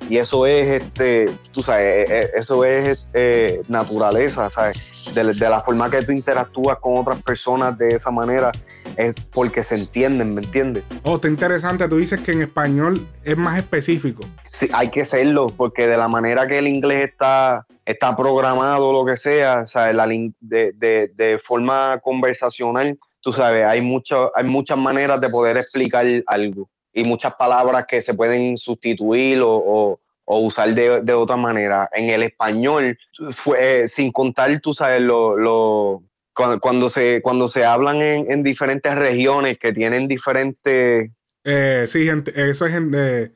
Y 0.09 0.17
eso 0.17 0.45
es, 0.45 0.81
este, 0.81 1.29
tú 1.51 1.61
sabes, 1.61 1.85
eh, 1.85 2.05
eh, 2.09 2.31
eso 2.35 2.65
es 2.65 3.05
eh, 3.13 3.61
naturaleza, 3.67 4.49
¿sabes? 4.49 5.11
De, 5.13 5.23
de 5.23 5.49
la 5.49 5.61
forma 5.61 5.89
que 5.89 6.01
tú 6.03 6.11
interactúas 6.11 6.77
con 6.79 6.97
otras 6.97 7.21
personas 7.23 7.77
de 7.77 7.95
esa 7.95 8.11
manera 8.11 8.51
es 8.97 9.15
porque 9.31 9.63
se 9.63 9.75
entienden, 9.75 10.35
¿me 10.35 10.41
entiendes? 10.41 10.83
Oh, 11.03 11.15
está 11.15 11.27
interesante. 11.27 11.87
Tú 11.87 11.97
dices 11.97 12.19
que 12.21 12.33
en 12.33 12.41
español 12.41 13.07
es 13.23 13.37
más 13.37 13.57
específico. 13.57 14.23
Sí, 14.51 14.69
hay 14.73 14.89
que 14.89 15.05
serlo, 15.05 15.47
porque 15.47 15.87
de 15.87 15.97
la 15.97 16.07
manera 16.07 16.47
que 16.47 16.59
el 16.59 16.67
inglés 16.67 17.09
está, 17.09 17.65
está 17.85 18.15
programado, 18.15 18.91
lo 18.91 19.05
que 19.05 19.17
sea, 19.17 19.65
¿sabes? 19.67 19.95
La 19.95 20.05
de, 20.05 20.33
de, 20.73 21.11
de 21.15 21.39
forma 21.39 21.99
conversacional, 22.03 22.99
tú 23.21 23.31
sabes, 23.31 23.65
hay, 23.65 23.81
mucho, 23.81 24.31
hay 24.35 24.43
muchas 24.43 24.77
maneras 24.77 25.19
de 25.21 25.29
poder 25.29 25.57
explicar 25.57 26.05
algo 26.27 26.69
y 26.93 27.03
muchas 27.03 27.33
palabras 27.35 27.85
que 27.87 28.01
se 28.01 28.13
pueden 28.13 28.57
sustituir 28.57 29.41
o, 29.41 29.99
o- 30.25 30.39
usar 30.39 30.73
de, 30.73 31.01
de 31.01 31.13
otra 31.13 31.35
manera. 31.35 31.89
En 31.93 32.09
el 32.09 32.23
español, 32.23 32.97
fue, 33.31 33.83
eh, 33.83 33.87
sin 33.87 34.11
contar, 34.11 34.59
tú 34.61 34.73
sabes, 34.73 35.01
lo, 35.01 35.37
lo- 35.37 36.03
cuando, 36.33 36.59
cuando 36.59 36.89
se, 36.89 37.21
cuando 37.21 37.47
se 37.47 37.65
hablan 37.65 38.01
en, 38.01 38.31
en 38.31 38.43
diferentes 38.43 38.95
regiones 38.95 39.57
que 39.59 39.73
tienen 39.73 40.07
diferentes 40.07 41.11
Eh, 41.43 41.85
sí, 41.87 42.07
eso 42.35 42.65
es 42.65 42.71
gente. 42.71 43.31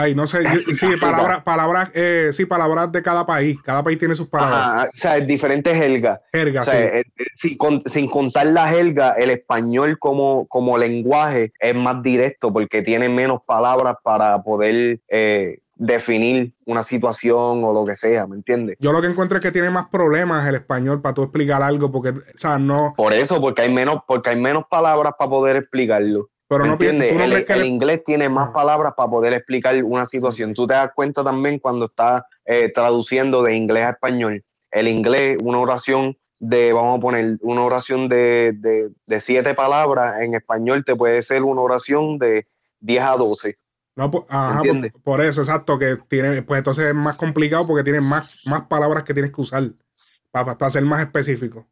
Ay, 0.00 0.14
no 0.14 0.26
sé. 0.28 0.44
yo- 0.44 0.74
Sí, 0.74 0.86
palabras, 1.00 1.42
palabras, 1.42 1.90
eh, 1.94 2.30
sí, 2.32 2.46
palabras 2.46 2.92
de 2.92 3.02
cada 3.02 3.26
país. 3.26 3.60
Cada 3.62 3.82
país 3.82 3.98
tiene 3.98 4.14
sus 4.14 4.28
palabras. 4.28 4.60
Ajá, 4.60 4.90
o 4.94 4.96
sea, 4.96 5.20
diferentes 5.20 5.74
jergas. 5.74 6.20
Jerga, 6.32 6.62
O 6.62 6.64
sea, 6.64 6.74
sí. 6.74 6.98
eh, 6.98 7.02
eh, 7.18 7.56
con- 7.56 7.82
sin 7.86 8.08
contar 8.08 8.46
la 8.46 8.68
jerga, 8.68 9.14
el 9.14 9.30
español 9.30 9.98
como, 9.98 10.46
como 10.46 10.78
lenguaje 10.78 11.52
es 11.58 11.74
más 11.74 12.00
directo 12.02 12.52
porque 12.52 12.82
tiene 12.82 13.08
menos 13.08 13.40
palabras 13.44 13.96
para 14.04 14.40
poder 14.42 15.00
eh, 15.08 15.58
definir 15.80 16.52
una 16.66 16.82
situación 16.82 17.62
o 17.64 17.72
lo 17.72 17.84
que 17.84 17.94
sea, 17.96 18.26
¿me 18.26 18.36
entiendes? 18.36 18.76
Yo 18.80 18.92
lo 18.92 19.00
que 19.00 19.06
encuentro 19.08 19.38
es 19.38 19.42
que 19.44 19.52
tiene 19.52 19.70
más 19.70 19.86
problemas 19.90 20.46
el 20.46 20.56
español 20.56 21.00
para 21.00 21.14
tú 21.14 21.22
explicar 21.22 21.62
algo, 21.62 21.90
porque, 21.90 22.10
o 22.10 22.14
sea, 22.36 22.58
no. 22.58 22.94
Por 22.96 23.12
eso, 23.12 23.40
porque 23.40 23.62
hay 23.62 23.72
menos, 23.72 24.00
porque 24.06 24.30
hay 24.30 24.36
menos 24.40 24.64
palabras 24.68 25.14
para 25.18 25.30
poder 25.30 25.56
explicarlo. 25.56 26.28
Pero 26.48 26.62
¿Me 26.62 26.68
no, 26.68 26.72
entiendes? 26.74 27.12
tú 27.12 27.18
no 27.18 27.24
el, 27.24 27.44
que 27.44 27.66
inglés 27.66 28.02
tiene 28.04 28.28
más 28.28 28.48
Ah. 28.48 28.52
palabras 28.52 28.94
para 28.96 29.10
poder 29.10 29.34
explicar 29.34 29.82
una 29.84 30.06
situación. 30.06 30.54
Tú 30.54 30.66
te 30.66 30.74
das 30.74 30.92
cuenta 30.94 31.22
también 31.22 31.58
cuando 31.58 31.86
estás 31.86 32.22
eh, 32.46 32.70
traduciendo 32.72 33.42
de 33.42 33.54
inglés 33.54 33.84
a 33.84 33.90
español, 33.90 34.42
el 34.70 34.88
inglés, 34.88 35.36
una 35.42 35.58
oración 35.58 36.16
de, 36.40 36.72
vamos 36.72 36.98
a 36.98 37.00
poner, 37.00 37.36
una 37.42 37.62
oración 37.62 38.08
de, 38.08 38.52
de, 39.06 39.20
siete 39.20 39.54
palabras, 39.54 40.22
en 40.22 40.34
español 40.34 40.84
te 40.84 40.96
puede 40.96 41.20
ser 41.22 41.42
una 41.42 41.60
oración 41.60 42.16
de 42.16 42.46
10 42.80 43.02
a 43.02 43.16
12. 43.16 43.58
No, 43.96 44.10
por, 44.10 44.26
ajá, 44.28 44.62
por, 45.02 45.20
eso, 45.20 45.40
exacto, 45.40 45.78
que 45.78 45.96
tiene, 46.08 46.42
pues 46.42 46.58
entonces 46.58 46.84
es 46.84 46.94
más 46.94 47.16
complicado 47.16 47.66
porque 47.66 47.82
tiene 47.82 48.00
más, 48.00 48.42
más 48.46 48.62
palabras 48.62 49.02
que 49.02 49.12
tienes 49.12 49.32
que 49.32 49.40
usar 49.40 49.64
para, 50.30 50.56
para 50.56 50.70
ser 50.70 50.84
más 50.84 51.00
específico. 51.00 51.66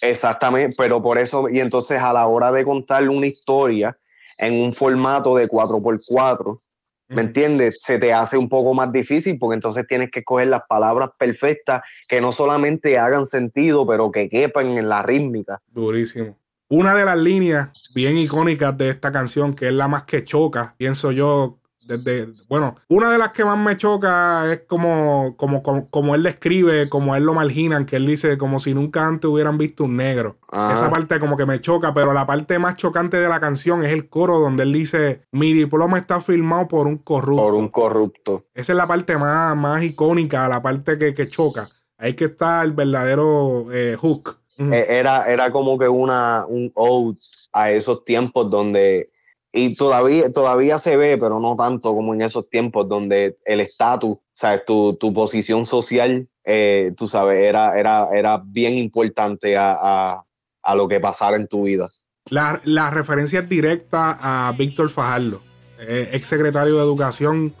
Exactamente, 0.00 0.76
pero 0.78 1.02
por 1.02 1.18
eso, 1.18 1.48
y 1.48 1.58
entonces 1.60 2.00
a 2.00 2.12
la 2.12 2.26
hora 2.26 2.52
de 2.52 2.64
contar 2.64 3.08
una 3.08 3.26
historia 3.26 3.98
en 4.38 4.60
un 4.60 4.72
formato 4.72 5.36
de 5.36 5.48
4x4, 5.48 6.60
¿me 7.08 7.22
entiendes? 7.22 7.78
Se 7.82 7.98
te 7.98 8.12
hace 8.12 8.36
un 8.36 8.48
poco 8.48 8.74
más 8.74 8.92
difícil 8.92 9.38
porque 9.38 9.54
entonces 9.54 9.86
tienes 9.86 10.10
que 10.10 10.24
coger 10.24 10.48
las 10.48 10.62
palabras 10.68 11.10
perfectas 11.18 11.82
que 12.08 12.20
no 12.20 12.32
solamente 12.32 12.98
hagan 12.98 13.26
sentido, 13.26 13.86
pero 13.86 14.10
que 14.10 14.28
quepan 14.28 14.78
en 14.78 14.88
la 14.88 15.02
rítmica. 15.02 15.60
Durísimo. 15.68 16.38
Una 16.68 16.94
de 16.94 17.04
las 17.04 17.18
líneas 17.18 17.70
bien 17.94 18.16
icónicas 18.16 18.76
de 18.76 18.88
esta 18.88 19.12
canción, 19.12 19.54
que 19.54 19.68
es 19.68 19.74
la 19.74 19.86
más 19.86 20.04
que 20.04 20.24
choca, 20.24 20.74
pienso 20.78 21.12
yo, 21.12 21.58
desde, 21.86 22.32
bueno, 22.48 22.76
una 22.88 23.10
de 23.10 23.18
las 23.18 23.32
que 23.32 23.44
más 23.44 23.58
me 23.58 23.76
choca 23.76 24.52
es 24.52 24.62
como, 24.66 25.36
como, 25.36 25.62
como, 25.62 26.14
él 26.14 26.22
describe, 26.22 26.88
como 26.88 27.14
él 27.16 27.24
lo 27.24 27.34
marginan, 27.34 27.86
que 27.86 27.96
él 27.96 28.06
dice 28.06 28.38
como 28.38 28.60
si 28.60 28.74
nunca 28.74 29.06
antes 29.06 29.30
hubieran 29.30 29.58
visto 29.58 29.84
un 29.84 29.96
negro. 29.96 30.38
Esa 30.50 30.90
parte 30.90 31.18
como 31.18 31.36
que 31.36 31.46
me 31.46 31.60
choca, 31.60 31.92
pero 31.92 32.12
la 32.12 32.26
parte 32.26 32.58
más 32.58 32.76
chocante 32.76 33.16
de 33.16 33.28
la 33.28 33.40
canción 33.40 33.84
es 33.84 33.92
el 33.92 34.08
coro 34.08 34.38
donde 34.38 34.62
él 34.62 34.72
dice, 34.72 35.22
mi 35.32 35.52
diploma 35.52 35.98
está 35.98 36.20
firmado 36.20 36.68
por 36.68 36.86
un 36.86 36.98
corrupto. 36.98 37.42
Por 37.42 37.54
un 37.54 37.68
corrupto. 37.68 38.44
Esa 38.54 38.72
es 38.72 38.76
la 38.76 38.86
parte 38.86 39.16
más, 39.16 39.56
más 39.56 39.82
icónica, 39.82 40.48
la 40.48 40.62
parte 40.62 40.96
que, 40.96 41.12
que 41.12 41.28
choca. 41.28 41.68
Ahí 41.98 42.14
que 42.14 42.26
está 42.26 42.62
el 42.62 42.72
verdadero 42.72 43.66
eh, 43.72 43.96
hook. 44.00 44.38
E, 44.58 44.86
era, 44.88 45.30
era 45.30 45.50
como 45.50 45.78
que 45.78 45.88
una, 45.88 46.44
un 46.46 46.70
ode 46.74 47.18
a 47.52 47.70
esos 47.70 48.04
tiempos 48.04 48.50
donde 48.50 49.10
y 49.56 49.76
todavía, 49.76 50.32
todavía 50.32 50.78
se 50.78 50.96
ve, 50.96 51.16
pero 51.16 51.38
no 51.38 51.54
tanto 51.54 51.94
como 51.94 52.12
en 52.12 52.22
esos 52.22 52.50
tiempos 52.50 52.88
donde 52.88 53.38
el 53.44 53.60
estatus, 53.60 54.18
¿sabes? 54.32 54.64
Tu, 54.64 54.94
tu 54.94 55.14
posición 55.14 55.64
social, 55.64 56.26
eh, 56.42 56.92
tú 56.96 57.06
sabes, 57.06 57.40
era, 57.40 57.78
era, 57.78 58.08
era 58.12 58.42
bien 58.44 58.76
importante 58.76 59.56
a, 59.56 60.24
a, 60.60 60.74
lo 60.74 60.88
que 60.88 60.98
pasara 60.98 61.36
en 61.36 61.46
tu 61.46 61.62
vida. 61.62 61.88
La, 62.24 62.60
la 62.64 62.90
referencia 62.90 63.40
es 63.40 63.48
directa 63.48 64.18
a 64.20 64.50
Víctor 64.58 64.90
Fajardo, 64.90 65.40
eh, 65.78 66.10
ex 66.12 66.26
secretario 66.26 66.74
de 66.74 66.82
Educación, 66.82 67.54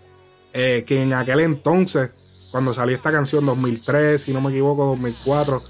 eh, 0.52 0.82
que 0.84 1.00
en 1.00 1.12
aquel 1.12 1.38
entonces, 1.38 2.10
cuando 2.50 2.74
salió 2.74 2.96
esta 2.96 3.12
canción, 3.12 3.46
2003, 3.46 4.20
si 4.20 4.32
no 4.32 4.40
me 4.40 4.50
equivoco, 4.50 4.84
2004, 4.86 5.62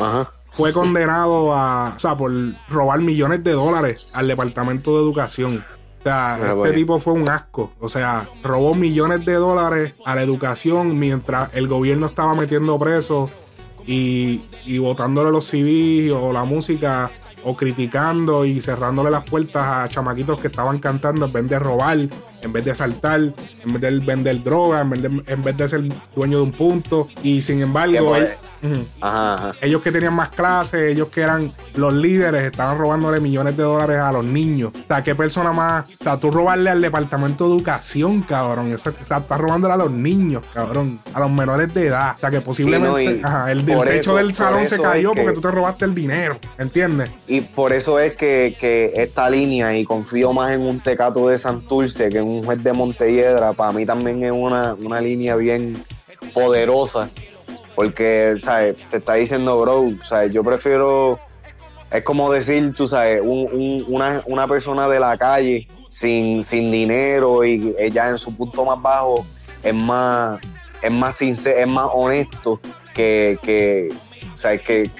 Ajá 0.00 0.35
fue 0.56 0.72
condenado 0.72 1.52
a, 1.52 1.94
o 1.96 1.98
sea, 1.98 2.16
por 2.16 2.32
robar 2.68 3.00
millones 3.00 3.44
de 3.44 3.52
dólares 3.52 4.06
al 4.14 4.26
Departamento 4.26 4.96
de 4.96 5.02
Educación. 5.02 5.64
O 6.00 6.02
sea, 6.02 6.34
ah, 6.36 6.54
este 6.56 6.72
tipo 6.72 6.98
fue 6.98 7.12
un 7.12 7.28
asco. 7.28 7.72
O 7.78 7.88
sea, 7.88 8.28
robó 8.42 8.74
millones 8.74 9.26
de 9.26 9.34
dólares 9.34 9.94
a 10.04 10.14
la 10.14 10.22
educación 10.22 10.98
mientras 10.98 11.54
el 11.54 11.68
gobierno 11.68 12.06
estaba 12.06 12.34
metiendo 12.34 12.78
presos 12.78 13.30
y, 13.86 14.44
y 14.64 14.78
botándole 14.78 15.30
los 15.30 15.44
CDs 15.44 16.12
o 16.12 16.32
la 16.32 16.44
música 16.44 17.10
o 17.44 17.54
criticando 17.54 18.44
y 18.44 18.60
cerrándole 18.60 19.10
las 19.10 19.24
puertas 19.24 19.62
a 19.64 19.88
chamaquitos 19.88 20.40
que 20.40 20.48
estaban 20.48 20.80
cantando 20.80 21.26
en 21.26 21.32
vez 21.32 21.48
de 21.48 21.58
robar, 21.58 21.96
en 21.96 22.52
vez 22.52 22.64
de 22.64 22.70
asaltar, 22.72 23.20
en 23.20 23.72
vez 23.72 23.80
de 23.80 24.00
vender 24.00 24.42
droga, 24.42 24.80
en 24.80 24.90
vez 24.90 25.02
de, 25.02 25.22
en 25.26 25.42
vez 25.42 25.56
de 25.56 25.68
ser 25.68 25.84
dueño 26.16 26.38
de 26.38 26.42
un 26.42 26.50
punto. 26.50 27.08
Y 27.22 27.42
sin 27.42 27.60
embargo, 27.60 28.16
ellos 29.60 29.82
que 29.82 29.92
tenían 29.92 30.14
más 30.14 30.30
clases, 30.30 30.92
ellos 30.92 31.08
que 31.08 31.20
eran 31.20 31.52
los 31.74 31.92
líderes, 31.94 32.44
estaban 32.44 32.78
robándole 32.78 33.20
millones 33.20 33.56
de 33.56 33.62
dólares 33.62 33.98
a 33.98 34.12
los 34.12 34.24
niños. 34.24 34.72
O 34.74 34.86
sea, 34.86 35.02
qué 35.02 35.14
persona 35.14 35.52
más. 35.52 35.88
O 36.00 36.04
sea, 36.04 36.18
tú 36.18 36.30
robarle 36.30 36.70
al 36.70 36.80
departamento 36.80 37.48
de 37.48 37.56
educación, 37.56 38.22
cabrón. 38.22 38.72
Eso, 38.72 38.90
estás 38.90 39.22
robándole 39.28 39.74
a 39.74 39.76
los 39.76 39.90
niños, 39.90 40.44
cabrón. 40.52 41.00
A 41.12 41.20
los 41.20 41.30
menores 41.30 41.72
de 41.74 41.86
edad. 41.86 42.14
O 42.16 42.20
sea, 42.20 42.30
que 42.30 42.40
posiblemente 42.40 43.20
el, 43.48 43.64
techo 43.64 44.16
del 44.16 44.34
salón 44.34 44.66
se 44.66 44.78
cayó 44.78 45.14
porque 45.14 45.32
tú 45.32 45.40
te 45.40 45.50
robaste 45.50 45.84
el 45.84 45.94
dinero. 45.94 46.38
¿Entiendes? 46.58 47.10
Y 47.26 47.40
por 47.42 47.72
eso 47.72 47.98
es 47.98 48.14
que, 48.14 48.56
que 48.58 48.92
esta 48.94 49.28
línea, 49.30 49.76
y 49.76 49.84
confío 49.84 50.32
más 50.32 50.52
en 50.52 50.62
un 50.62 50.80
tecato 50.80 51.28
de 51.28 51.38
Santurce 51.38 52.08
que 52.08 52.18
en 52.18 52.24
un 52.24 52.44
juez 52.44 52.62
de 52.62 52.72
Montelledra, 52.72 53.52
para 53.52 53.72
mí 53.72 53.86
también 53.86 54.22
es 54.24 54.32
una, 54.32 54.74
una 54.74 55.00
línea 55.00 55.36
bien 55.36 55.84
poderosa 56.34 57.10
porque, 57.76 58.34
¿sabes? 58.38 58.76
Te 58.88 58.96
está 58.96 59.14
diciendo, 59.14 59.60
bro, 59.60 59.92
¿sabes? 60.02 60.32
Yo 60.32 60.42
prefiero, 60.42 61.20
es 61.90 62.02
como 62.02 62.32
decir, 62.32 62.74
tú 62.74 62.88
sabes, 62.88 63.20
una, 63.22 64.48
persona 64.48 64.88
de 64.88 64.98
la 64.98 65.16
calle 65.16 65.68
sin, 65.90 66.42
sin 66.42 66.72
dinero 66.72 67.44
y 67.44 67.76
ella 67.78 68.08
en 68.08 68.18
su 68.18 68.34
punto 68.34 68.64
más 68.64 68.80
bajo 68.80 69.26
es 69.62 69.74
más, 69.74 70.40
es 70.82 70.90
más 70.90 71.16
sincero, 71.16 71.58
es 71.58 71.70
más 71.70 71.88
honesto 71.92 72.58
que, 72.94 73.38
que, 73.42 73.92
o 74.36 74.38
sea, 74.38 74.58
que, 74.58 74.90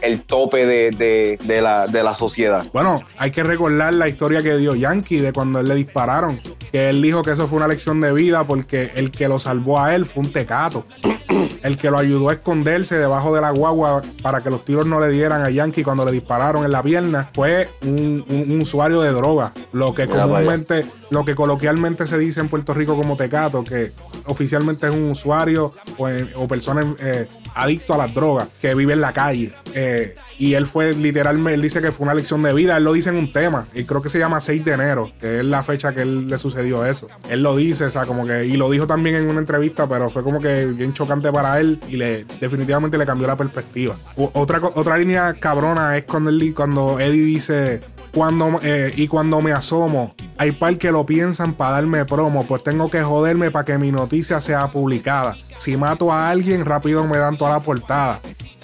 el, 0.00 0.20
tope 0.22 0.64
de, 0.64 1.60
la, 1.60 1.88
de 1.88 2.02
la 2.04 2.14
sociedad. 2.14 2.64
Bueno, 2.72 3.02
hay 3.18 3.32
que 3.32 3.42
recordar 3.42 3.92
la 3.94 4.08
historia 4.08 4.44
que 4.44 4.56
dio 4.56 4.76
Yankee 4.76 5.18
de 5.18 5.32
cuando 5.32 5.58
él 5.58 5.66
le 5.66 5.74
dispararon. 5.74 6.38
Que 6.70 6.90
él 6.90 7.02
dijo 7.02 7.24
que 7.24 7.32
eso 7.32 7.48
fue 7.48 7.56
una 7.56 7.66
lección 7.66 8.00
de 8.00 8.12
vida 8.12 8.46
porque 8.46 8.92
el 8.94 9.10
que 9.10 9.26
lo 9.26 9.40
salvó 9.40 9.80
a 9.80 9.96
él 9.96 10.06
fue 10.06 10.22
un 10.22 10.32
tecato. 10.32 10.86
el 11.64 11.76
que 11.76 11.90
lo 11.90 11.98
ayudó 11.98 12.28
a 12.28 12.34
esconderse 12.34 12.96
debajo 12.96 13.34
de 13.34 13.40
la 13.40 13.50
guagua 13.50 14.02
para 14.22 14.40
que 14.40 14.50
los 14.50 14.64
tiros 14.64 14.86
no 14.86 15.00
le 15.00 15.08
dieran 15.08 15.42
a 15.42 15.50
Yankee 15.50 15.82
cuando 15.82 16.04
le 16.04 16.12
dispararon 16.12 16.64
en 16.64 16.70
la 16.70 16.80
pierna 16.80 17.30
fue 17.34 17.68
un, 17.82 18.60
usuario 18.60 19.00
de 19.00 19.10
droga. 19.10 19.52
Lo 19.72 19.94
que 19.94 20.06
comúnmente, 20.06 20.86
lo 21.10 21.24
que 21.24 21.34
coloquialmente 21.34 22.06
se 22.06 22.18
dice 22.18 22.38
en 22.38 22.48
Puerto 22.48 22.72
Rico 22.72 22.96
como 22.96 23.16
tecato, 23.16 23.64
que 23.64 23.90
oficialmente 24.26 24.86
es 24.86 24.94
un 24.94 25.10
usuario 25.10 25.72
o, 25.98 26.08
o 26.36 26.46
persona 26.46 26.94
eh, 27.00 27.26
adicto 27.54 27.94
a 27.94 27.98
las 27.98 28.14
drogas 28.14 28.48
que 28.60 28.74
vive 28.74 28.92
en 28.92 29.00
la 29.00 29.12
calle. 29.12 29.52
Eh, 29.74 30.14
y 30.38 30.54
él 30.54 30.66
fue 30.66 30.94
literalmente, 30.94 31.54
él 31.54 31.62
dice 31.62 31.80
que 31.80 31.92
fue 31.92 32.04
una 32.04 32.14
lección 32.14 32.42
de 32.42 32.52
vida. 32.52 32.76
Él 32.76 32.84
lo 32.84 32.92
dice 32.92 33.10
en 33.10 33.16
un 33.16 33.32
tema, 33.32 33.68
y 33.74 33.84
creo 33.84 34.02
que 34.02 34.10
se 34.10 34.18
llama 34.18 34.40
6 34.40 34.64
de 34.64 34.72
enero, 34.72 35.12
que 35.20 35.38
es 35.38 35.44
la 35.44 35.62
fecha 35.62 35.94
que 35.94 36.02
él 36.02 36.28
le 36.28 36.38
sucedió 36.38 36.84
eso. 36.84 37.08
Él 37.28 37.42
lo 37.42 37.56
dice, 37.56 37.84
o 37.84 37.90
sea, 37.90 38.06
como 38.06 38.26
que, 38.26 38.44
y 38.44 38.56
lo 38.56 38.70
dijo 38.70 38.86
también 38.86 39.16
en 39.16 39.28
una 39.28 39.40
entrevista, 39.40 39.88
pero 39.88 40.10
fue 40.10 40.22
como 40.22 40.40
que 40.40 40.66
bien 40.66 40.92
chocante 40.92 41.30
para 41.32 41.60
él 41.60 41.80
y 41.88 41.96
le 41.96 42.24
definitivamente 42.40 42.98
le 42.98 43.06
cambió 43.06 43.26
la 43.26 43.36
perspectiva. 43.36 43.96
otra, 44.16 44.60
otra 44.74 44.98
línea 44.98 45.34
cabrona 45.34 45.96
es 45.96 46.04
cuando, 46.04 46.30
él, 46.30 46.52
cuando 46.54 46.98
Eddie 46.98 47.24
dice, 47.24 47.80
cuando, 48.14 48.60
eh, 48.62 48.92
y 48.96 49.08
cuando 49.08 49.40
me 49.40 49.52
asomo, 49.52 50.14
hay 50.38 50.52
par 50.52 50.78
que 50.78 50.92
lo 50.92 51.04
piensan 51.04 51.54
para 51.54 51.72
darme 51.72 52.04
promo, 52.04 52.46
pues 52.46 52.62
tengo 52.62 52.88
que 52.90 53.02
joderme 53.02 53.50
para 53.50 53.64
que 53.64 53.76
mi 53.76 53.90
noticia 53.90 54.40
sea 54.40 54.70
publicada. 54.70 55.36
Si 55.58 55.76
mato 55.76 56.12
a 56.12 56.28
alguien, 56.30 56.64
rápido 56.64 57.06
me 57.06 57.18
dan 57.18 57.36
toda 57.36 57.52
la 57.52 57.60
portada. 57.60 58.20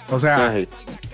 O 0.09 0.19
sea, 0.19 0.53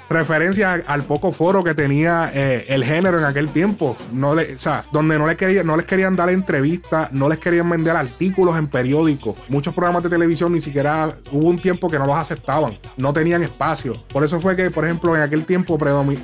referencia 0.09 0.83
al 0.87 1.03
poco 1.03 1.31
foro 1.31 1.63
que 1.63 1.73
tenía 1.73 2.31
eh, 2.33 2.65
el 2.69 2.83
género 2.83 3.19
en 3.19 3.25
aquel 3.25 3.49
tiempo. 3.49 3.95
No 4.11 4.35
le, 4.35 4.55
o 4.55 4.59
sea, 4.59 4.85
donde 4.91 5.17
no, 5.17 5.27
le 5.27 5.35
quería, 5.35 5.63
no 5.63 5.75
les 5.75 5.85
querían 5.85 6.15
dar 6.15 6.29
entrevistas, 6.29 7.11
no 7.11 7.29
les 7.29 7.39
querían 7.39 7.69
vender 7.69 7.95
artículos 7.95 8.57
en 8.57 8.67
periódicos. 8.67 9.35
Muchos 9.49 9.73
programas 9.73 10.03
de 10.03 10.09
televisión 10.09 10.53
ni 10.53 10.61
siquiera 10.61 11.13
hubo 11.31 11.47
un 11.47 11.59
tiempo 11.59 11.89
que 11.89 11.99
no 11.99 12.05
los 12.05 12.17
aceptaban, 12.17 12.77
no 12.97 13.13
tenían 13.13 13.43
espacio. 13.43 13.93
Por 14.11 14.23
eso 14.23 14.39
fue 14.39 14.55
que, 14.55 14.71
por 14.71 14.85
ejemplo, 14.85 15.15
en 15.15 15.21
aquel 15.21 15.45
tiempo, 15.45 15.77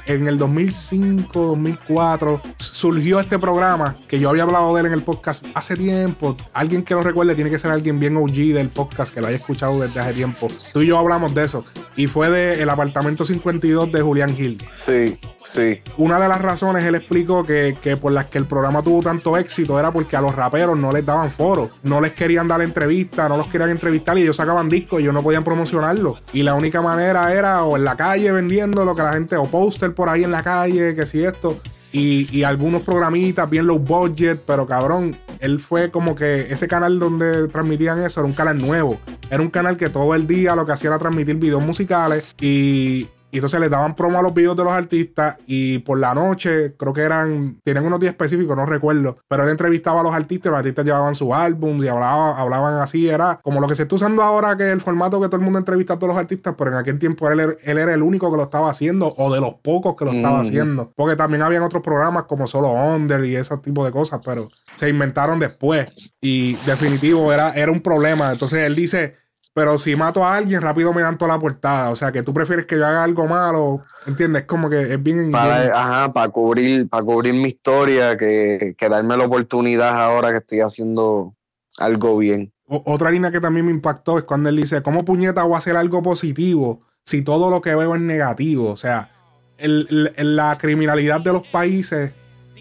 en 0.05 0.27
el 0.27 0.37
2005, 0.37 1.41
2004, 1.41 2.41
surgió 2.57 3.19
este 3.19 3.39
programa 3.39 3.95
que 4.07 4.19
yo 4.19 4.29
había 4.29 4.43
hablado 4.43 4.73
de 4.73 4.81
él 4.81 4.87
en 4.87 4.93
el 4.93 5.03
podcast 5.03 5.45
hace 5.53 5.75
tiempo. 5.75 6.35
Alguien 6.53 6.83
que 6.83 6.93
lo 6.93 7.03
recuerde 7.03 7.35
tiene 7.35 7.49
que 7.49 7.59
ser 7.59 7.71
alguien 7.71 7.99
bien 7.99 8.17
OG 8.17 8.53
del 8.53 8.69
podcast 8.69 9.13
que 9.13 9.21
lo 9.21 9.27
haya 9.27 9.37
escuchado 9.37 9.79
desde 9.79 9.99
hace 9.99 10.13
tiempo. 10.13 10.47
Tú 10.71 10.81
y 10.81 10.87
yo 10.87 10.97
hablamos 10.97 11.33
de 11.33 11.43
eso. 11.43 11.65
Y 11.95 12.07
fue 12.07 12.29
de 12.29 12.61
El 12.61 12.69
Apartamento 12.69 13.23
52 13.23 13.72
de 13.81 14.01
Julián 14.01 14.35
Gil. 14.35 14.61
Sí, 14.69 15.17
sí. 15.45 15.81
Una 15.97 16.19
de 16.19 16.27
las 16.27 16.41
razones 16.41 16.83
él 16.85 16.95
explicó 16.95 17.43
que, 17.43 17.75
por 17.99 18.11
las 18.11 18.25
que 18.25 18.37
el 18.37 18.45
programa 18.45 18.81
tuvo 18.83 19.01
tanto 19.01 19.37
éxito 19.37 19.79
era 19.79 19.91
porque 19.91 20.15
a 20.15 20.21
los 20.21 20.35
raperos 20.35 20.77
no 20.77 20.91
les 20.91 21.05
daban 21.05 21.31
foro, 21.31 21.69
no 21.83 21.99
les 21.99 22.13
querían 22.13 22.47
dar 22.47 22.61
entrevistas, 22.61 23.27
no 23.29 23.37
los 23.37 23.47
querían 23.47 23.71
entrevistar 23.71 24.17
y 24.17 24.21
ellos 24.21 24.37
sacaban 24.37 24.69
discos 24.69 24.99
y 24.99 25.03
ellos 25.03 25.13
no 25.13 25.23
podían 25.23 25.43
promocionarlo. 25.43 26.19
Y 26.31 26.43
la 26.43 26.53
única 26.53 26.81
manera 26.81 27.33
era 27.33 27.63
o 27.63 27.75
en 27.75 27.83
la 27.83 27.95
calle 27.95 28.31
vendiendo 28.31 28.85
lo 28.85 28.95
que 28.95 29.03
la 29.03 29.13
gente, 29.13 29.35
o 29.35 29.45
póster 29.45 29.93
por 29.93 30.09
ahí 30.09 30.23
en 30.23 30.31
la 30.31 30.43
calle, 30.43 30.95
que 30.95 31.05
si 31.05 31.23
esto. 31.23 31.59
Y, 31.91 32.27
y, 32.35 32.43
algunos 32.43 32.81
programitas 32.81 33.47
bien 33.47 33.67
low 33.67 33.77
budget, 33.77 34.41
pero 34.47 34.65
cabrón, 34.65 35.15
él 35.39 35.59
fue 35.59 35.91
como 35.91 36.15
que 36.15 36.51
ese 36.51 36.67
canal 36.67 36.97
donde 36.97 37.47
transmitían 37.49 38.01
eso 38.01 38.21
era 38.21 38.27
un 38.27 38.33
canal 38.33 38.57
nuevo. 38.57 38.97
Era 39.29 39.41
un 39.41 39.49
canal 39.49 39.77
que 39.77 39.89
todo 39.89 40.15
el 40.15 40.25
día 40.25 40.55
lo 40.55 40.65
que 40.65 40.71
hacía 40.71 40.89
era 40.89 40.99
transmitir 40.99 41.35
videos 41.35 41.61
musicales 41.61 42.23
y 42.39 43.07
Y 43.33 43.37
entonces 43.37 43.59
le 43.59 43.67
daban 43.67 43.95
promo 43.95 44.19
a 44.19 44.21
los 44.21 44.31
videos 44.31 44.55
de 44.55 44.63
los 44.63 44.71
artistas 44.71 45.37
y 45.47 45.79
por 45.79 45.97
la 45.97 46.13
noche, 46.13 46.75
creo 46.77 46.93
que 46.93 47.01
eran, 47.01 47.59
tienen 47.63 47.83
unos 47.83 47.99
días 47.99 48.11
específicos, 48.11 48.55
no 48.55 48.67
recuerdo, 48.67 49.17
pero 49.27 49.41
él 49.41 49.49
entrevistaba 49.49 50.01
a 50.01 50.03
los 50.03 50.13
artistas, 50.13 50.51
los 50.51 50.59
artistas 50.59 50.85
llevaban 50.85 51.15
su 51.15 51.33
álbum 51.33 51.83
y 51.83 51.87
hablaba, 51.87 52.39
hablaban 52.39 52.75
así, 52.75 53.09
era 53.09 53.39
como 53.41 53.59
lo 53.59 53.67
que 53.67 53.73
se 53.73 53.83
está 53.83 53.95
usando 53.95 54.21
ahora, 54.21 54.55
que 54.55 54.71
el 54.71 54.81
formato 54.81 55.19
que 55.19 55.29
todo 55.29 55.37
el 55.37 55.41
mundo 55.41 55.57
entrevista 55.57 55.95
a 55.95 55.97
todos 55.97 56.13
los 56.13 56.17
artistas, 56.17 56.53
pero 56.55 56.69
en 56.69 56.77
aquel 56.77 56.99
tiempo 56.99 57.27
él, 57.27 57.57
él 57.63 57.77
era 57.79 57.95
el 57.95 58.03
único 58.03 58.29
que 58.29 58.37
lo 58.37 58.43
estaba 58.43 58.69
haciendo 58.69 59.11
o 59.17 59.33
de 59.33 59.41
los 59.41 59.55
pocos 59.55 59.95
que 59.95 60.05
lo 60.05 60.11
estaba 60.11 60.39
haciendo, 60.39 60.93
porque 60.95 61.15
también 61.15 61.41
habían 61.41 61.63
otros 61.63 61.81
programas 61.81 62.25
como 62.25 62.45
Solo 62.45 62.71
Under 62.71 63.25
y 63.25 63.35
ese 63.35 63.57
tipo 63.57 63.83
de 63.83 63.89
cosas, 63.89 64.21
pero 64.23 64.51
se 64.75 64.89
inventaron 64.89 65.39
después 65.39 65.87
y 66.21 66.53
definitivo 66.67 67.33
era, 67.33 67.49
era 67.53 67.71
un 67.71 67.81
problema. 67.81 68.31
Entonces 68.31 68.59
él 68.59 68.75
dice 68.75 69.22
pero 69.53 69.77
si 69.77 69.95
mato 69.95 70.25
a 70.25 70.35
alguien, 70.35 70.61
rápido 70.61 70.93
me 70.93 71.03
dan 71.03 71.17
toda 71.17 71.33
la 71.33 71.39
portada. 71.39 71.91
O 71.91 71.95
sea, 71.95 72.11
que 72.11 72.23
tú 72.23 72.33
prefieres 72.33 72.65
que 72.65 72.77
yo 72.77 72.85
haga 72.85 73.03
algo 73.03 73.27
malo, 73.27 73.83
¿entiendes? 74.07 74.45
Como 74.45 74.69
que 74.69 74.93
es 74.93 75.03
bien... 75.03 75.31
Para, 75.31 75.65
Ajá, 75.79 76.11
para 76.11 76.29
cubrir, 76.29 76.89
para 76.89 77.03
cubrir 77.03 77.35
mi 77.35 77.49
historia, 77.49 78.17
que, 78.17 78.75
que 78.75 78.89
darme 78.89 79.15
la 79.15 79.25
oportunidad 79.25 80.01
ahora 80.01 80.31
que 80.31 80.37
estoy 80.37 80.61
haciendo 80.61 81.35
algo 81.77 82.17
bien. 82.17 82.51
otra 82.67 83.11
línea 83.11 83.31
que 83.31 83.39
también 83.39 83.65
me 83.67 83.71
impactó 83.71 84.17
es 84.17 84.23
cuando 84.23 84.49
él 84.49 84.55
dice, 84.55 84.81
¿cómo 84.81 85.05
puñeta 85.05 85.43
voy 85.43 85.55
a 85.55 85.57
hacer 85.59 85.75
algo 85.75 86.01
positivo 86.01 86.81
si 87.03 87.21
todo 87.21 87.51
lo 87.51 87.61
que 87.61 87.75
veo 87.75 87.93
es 87.93 88.01
negativo? 88.01 88.71
O 88.71 88.77
sea, 88.77 89.11
la 89.59 90.57
criminalidad 90.57 91.21
de 91.21 91.33
los 91.33 91.47
países, 91.47 92.11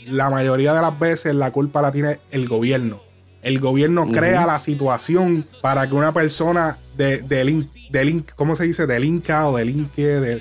la 0.07 0.29
mayoría 0.29 0.75
de 0.75 0.83
las 0.83 0.99
veces 0.99 1.35
la 1.35 1.51
culpa 1.53 1.81
la 1.81 1.91
tiene 1.91 2.19
el 2.31 2.49
gobierno. 2.49 3.01
El 3.41 3.59
gobierno 3.59 4.07
crea 4.13 4.47
la 4.47 4.59
situación 4.61 5.45
para 5.61 5.89
que 5.89 5.95
una 5.95 6.13
persona 6.13 6.79
de, 6.97 7.19
de, 7.19 8.25
¿cómo 8.37 8.57
se 8.57 8.65
dice? 8.65 8.87
Delinca 8.87 9.49
o 9.49 9.57
delinque, 9.57 10.07
de, 10.07 10.37
o 10.37 10.41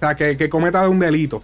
sea, 0.00 0.14
que, 0.14 0.48
cometa 0.48 0.88
un 0.88 0.98
delito. 0.98 1.42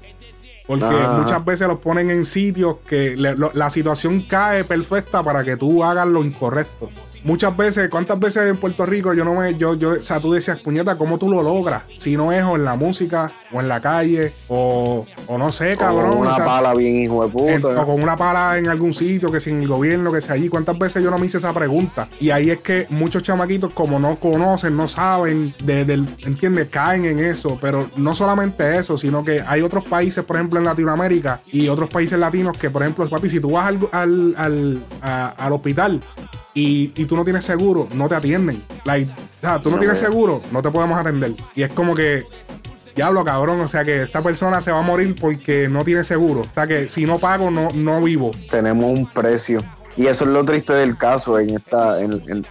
Porque 0.66 0.84
muchas 0.84 1.42
veces 1.44 1.66
los 1.66 1.78
ponen 1.78 2.10
en 2.10 2.26
sitios 2.26 2.76
que 2.86 3.16
la 3.16 3.70
situación 3.70 4.20
cae 4.22 4.64
perfecta 4.64 5.22
para 5.22 5.42
que 5.42 5.56
tú 5.56 5.82
hagas 5.82 6.06
lo 6.06 6.22
incorrecto 6.22 6.90
muchas 7.28 7.54
veces, 7.54 7.90
¿cuántas 7.90 8.18
veces 8.18 8.48
en 8.48 8.56
Puerto 8.56 8.86
Rico 8.86 9.12
yo 9.12 9.22
no 9.22 9.34
me, 9.34 9.54
yo, 9.54 9.74
yo, 9.74 9.90
o 9.90 10.02
sea, 10.02 10.18
tú 10.18 10.32
decías, 10.32 10.58
puñeta, 10.60 10.96
¿cómo 10.96 11.18
tú 11.18 11.28
lo 11.28 11.42
logras? 11.42 11.82
Si 11.98 12.16
no 12.16 12.32
es 12.32 12.42
o 12.42 12.56
en 12.56 12.64
la 12.64 12.74
música, 12.74 13.30
o 13.52 13.60
en 13.60 13.68
la 13.68 13.82
calle, 13.82 14.32
o, 14.48 15.04
o 15.26 15.38
no 15.38 15.52
sé, 15.52 15.76
cabrón. 15.76 16.12
Con 16.12 16.26
una 16.26 16.36
pala 16.36 16.74
bien 16.74 16.96
hijo 16.96 17.26
de 17.26 17.30
puta. 17.30 17.82
o 17.82 17.86
con 17.86 18.02
una 18.02 18.16
pala 18.16 18.56
en 18.56 18.68
algún 18.68 18.94
sitio, 18.94 19.30
que 19.30 19.40
sin 19.40 19.60
el 19.60 19.68
gobierno, 19.68 20.10
que 20.10 20.22
sea 20.22 20.36
allí. 20.36 20.48
¿Cuántas 20.48 20.78
veces 20.78 21.04
yo 21.04 21.10
no 21.10 21.18
me 21.18 21.26
hice 21.26 21.36
esa 21.36 21.52
pregunta? 21.52 22.08
Y 22.18 22.30
ahí 22.30 22.50
es 22.50 22.60
que 22.60 22.86
muchos 22.88 23.22
chamaquitos, 23.22 23.74
como 23.74 23.98
no 23.98 24.18
conocen, 24.18 24.74
no 24.74 24.88
saben, 24.88 25.54
de, 25.62 25.82
¿entiendes? 26.24 26.68
Caen 26.70 27.04
en 27.04 27.18
eso. 27.18 27.58
Pero 27.60 27.90
no 27.96 28.14
solamente 28.14 28.78
eso, 28.78 28.96
sino 28.96 29.22
que 29.22 29.44
hay 29.46 29.60
otros 29.60 29.84
países, 29.84 30.24
por 30.24 30.36
ejemplo, 30.36 30.58
en 30.58 30.64
Latinoamérica 30.64 31.42
y 31.52 31.68
otros 31.68 31.90
países 31.90 32.18
latinos 32.18 32.56
que, 32.56 32.70
por 32.70 32.82
ejemplo, 32.82 33.06
papi, 33.06 33.28
si 33.28 33.38
tú 33.38 33.50
vas 33.52 33.66
al, 33.66 33.78
al, 33.92 34.34
al, 34.38 34.82
al 35.02 35.52
hospital 35.52 36.00
y, 36.60 37.04
tú 37.06 37.16
no 37.16 37.24
tienes 37.24 37.44
seguro, 37.44 37.88
no 37.94 38.08
te 38.08 38.14
atienden. 38.14 38.62
Like, 38.84 39.10
o 39.10 39.40
sea, 39.40 39.60
tú 39.60 39.70
no, 39.70 39.78
tienes 39.78 39.98
seguro, 39.98 40.42
no 40.50 40.62
te 40.62 40.70
podemos 40.70 40.98
atender. 40.98 41.34
Y 41.54 41.62
es 41.62 41.72
como 41.72 41.94
que, 41.94 42.24
diablo, 42.96 43.24
cabrón, 43.24 43.60
o 43.60 43.68
sea 43.68 43.84
que 43.84 44.02
esta 44.02 44.22
persona 44.22 44.60
se 44.60 44.72
va 44.72 44.78
a 44.78 44.82
morir 44.82 45.14
porque 45.20 45.68
no 45.68 45.84
tiene 45.84 46.04
seguro. 46.04 46.40
O 46.40 46.54
sea 46.54 46.66
que 46.66 46.88
si 46.88 47.06
no 47.06 47.18
pago, 47.18 47.50
no, 47.50 47.68
no 47.74 48.00
vivo. 48.02 48.32
Tenemos 48.50 48.84
un 48.86 49.06
precio. 49.06 49.60
Y 49.96 50.06
eso 50.06 50.24
es 50.24 50.30
lo 50.30 50.44
triste 50.44 50.72
del 50.72 50.96
caso 50.96 51.38
en 51.38 51.50
esta 51.50 52.00
en, 52.00 52.44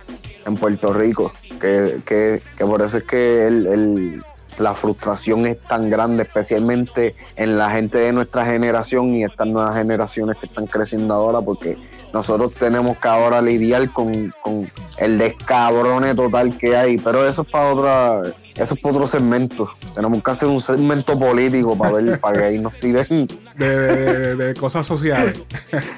en, 0.46 0.58
Puerto 0.58 0.94
Rico, 0.94 1.34
que, 1.60 2.02
que, 2.06 2.42
que, 2.58 2.66
por 2.66 2.82
eso 2.82 3.00
es 3.00 3.04
que 3.04 3.48
el, 3.48 4.24
la 4.60 4.74
frustración 4.74 5.46
es 5.46 5.60
tan 5.64 5.90
grande, 5.90 6.24
especialmente 6.24 7.16
en 7.36 7.58
la 7.58 7.70
gente 7.70 7.98
de 7.98 8.14
nuestra 8.14 8.46
generación 8.46 9.10
y 9.14 9.24
estas 9.24 9.48
nuevas 9.48 9.76
generaciones 9.76 10.38
que 10.38 10.46
están 10.46 10.68
creciendo 10.68 11.14
ahora, 11.14 11.42
porque 11.42 11.78
nosotros 12.14 12.54
tenemos 12.54 12.98
que 12.98 13.08
ahora 13.08 13.42
lidiar 13.42 13.92
con, 13.92 14.34
con 14.42 14.72
el 14.98 15.18
descabrone 15.18 16.16
total 16.16 16.58
que 16.58 16.76
hay, 16.76 16.98
pero 16.98 17.28
eso 17.28 17.44
es 17.44 17.48
para 17.50 17.74
otra, 17.74 18.22
eso 18.56 18.74
es 18.74 18.80
para 18.80 18.96
otro 18.96 19.08
segmento. 19.08 19.70
Tenemos 19.94 20.24
que 20.24 20.32
hacer 20.32 20.50
un 20.50 20.60
segmento 20.60 21.18
político 21.18 21.78
para 21.78 21.94
ver, 21.94 22.20
para 22.20 22.40
que 22.40 22.46
ahí 22.46 22.60
nos 22.60 22.74
tiren. 22.76 23.28
De, 23.58 24.54
cosas 24.60 24.86
sociales. 24.86 25.36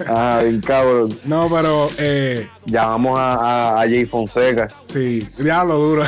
Ah, 0.08 0.40
bien 0.42 0.62
cabrón. 0.62 1.20
No, 1.26 1.50
pero 1.50 1.90
eh, 1.98 2.48
llamamos 2.66 3.20
a, 3.20 3.82
a, 3.82 3.88
Jay 3.88 4.06
Fonseca. 4.06 4.70
Sí, 4.86 5.28
ya 5.38 5.64
lo 5.64 5.78
duro. 5.78 6.04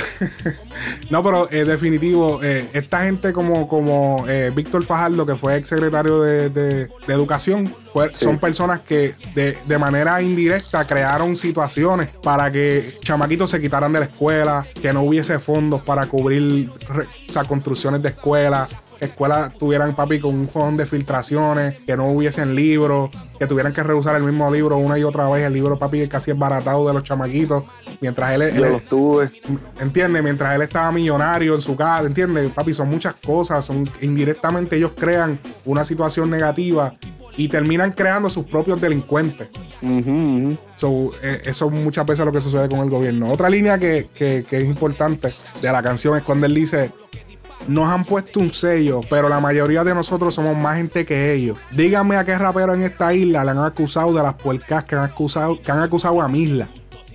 no, 1.10 1.24
pero 1.24 1.51
eh, 1.51 1.65
definitivo, 1.65 2.41
eh, 2.43 2.70
esta 2.74 3.03
gente 3.03 3.34
como, 3.34 3.67
como 3.67 4.25
eh, 4.27 4.51
Víctor 4.55 4.84
Fajardo, 4.84 5.25
que 5.25 5.36
fue 5.36 5.58
ex 5.58 5.70
secretario 5.70 6.22
de, 6.22 6.50
de, 6.50 6.89
Educación, 7.08 7.75
son 8.13 8.39
personas 8.39 8.79
que 8.81 9.13
de, 9.36 9.57
de, 9.68 9.77
manera 9.77 10.22
indirecta 10.22 10.85
crearon 10.85 11.35
situaciones 11.35 12.07
para 12.24 12.50
que 12.50 12.96
chamaquitos 13.01 13.51
se 13.51 13.59
quitaran 13.59 13.92
de 13.92 14.00
la 14.00 14.05
escuela, 14.05 14.66
que 14.81 14.94
no 14.94 15.03
hubiese 15.03 15.37
fondos 15.40 15.81
para 15.81 16.07
cubrir 16.07 16.70
o 16.70 17.48
construcciones 17.48 18.01
de 18.01 18.09
escuelas 18.09 18.70
escuelas 19.01 19.53
tuvieran, 19.57 19.96
papi, 19.96 20.20
con 20.20 20.35
un 20.35 20.48
fondo 20.48 20.81
de 20.81 20.85
filtraciones, 20.85 21.79
que 21.85 21.98
no 21.98 22.11
hubiesen 22.11 22.55
libros, 22.55 23.09
que 23.37 23.48
tuvieran 23.48 23.74
que 23.74 23.83
reusar 23.83 24.16
el 24.16 24.24
mismo 24.24 24.50
libro 24.53 24.77
una 24.77 24.98
y 24.98 25.03
otra 25.03 25.27
vez, 25.27 25.46
el 25.46 25.53
libro, 25.53 25.77
papi, 25.77 26.07
casi 26.07 26.31
es 26.31 26.37
baratado 26.37 26.87
de 26.87 26.94
los 26.94 27.03
chamaquitos, 27.03 27.64
mientras 28.00 28.33
él... 28.33 28.53
Yo 28.55 28.70
los 28.70 28.85
tuve. 28.85 29.31
¿Entiendes? 29.79 30.24
Mientras 30.24 30.55
él 30.55 30.61
estaba 30.61 30.92
millonario 30.92 31.55
en 31.55 31.61
su 31.61 31.75
casa, 31.75 32.05
¿entiendes? 32.05 32.51
Papi, 32.51 32.74
son 32.74 32.90
muchas 32.90 33.16
cosas, 33.16 33.66
son 33.66 33.90
indirectamente 34.01 34.77
ellos 34.77 34.92
crean 34.96 35.40
una 35.66 35.83
situación 35.83 36.29
negativa 36.29 36.94
y 37.37 37.48
terminan 37.48 37.94
creando 37.94 38.29
sus 38.29 38.46
propios 38.46 38.79
delincuentes. 38.79 39.50
Eh, 39.81 41.42
eso 41.46 41.70
muchas 41.70 42.05
veces 42.05 42.20
es 42.20 42.25
lo 42.25 42.31
que 42.31 42.42
sucede 42.42 42.70
con 42.70 42.79
el 42.79 42.90
gobierno. 42.90 43.31
Otra 43.31 43.50
línea 43.50 43.79
que, 43.79 44.09
que, 44.14 44.46
que, 44.48 44.57
es 44.57 44.66
importante 44.66 45.33
de 45.61 45.72
la 45.72 45.81
canción 45.81 46.18
es 46.18 46.24
cuando 46.24 46.46
él 46.46 46.53
dice, 46.53 46.92
nos 47.67 47.89
han 47.89 48.05
puesto 48.05 48.39
un 48.39 48.53
sello, 48.53 49.01
pero 49.09 49.29
la 49.29 49.39
mayoría 49.39 49.83
de 49.83 49.93
nosotros 49.93 50.33
somos 50.35 50.57
más 50.57 50.77
gente 50.77 51.05
que 51.05 51.33
ellos. 51.33 51.57
Díganme 51.71 52.15
a 52.17 52.25
qué 52.25 52.37
rapero 52.37 52.74
en 52.74 52.83
esta 52.83 53.13
isla 53.13 53.43
le 53.43 53.51
han 53.51 53.59
acusado 53.59 54.13
de 54.13 54.24
las 54.24 54.35
puercas 54.35 54.83
que 54.83 54.95
han 54.95 55.03
acusado, 55.03 55.61
que 55.61 55.71
han 55.71 55.79
acusado 55.79 56.21
a 56.21 56.27
Misla. 56.27 56.67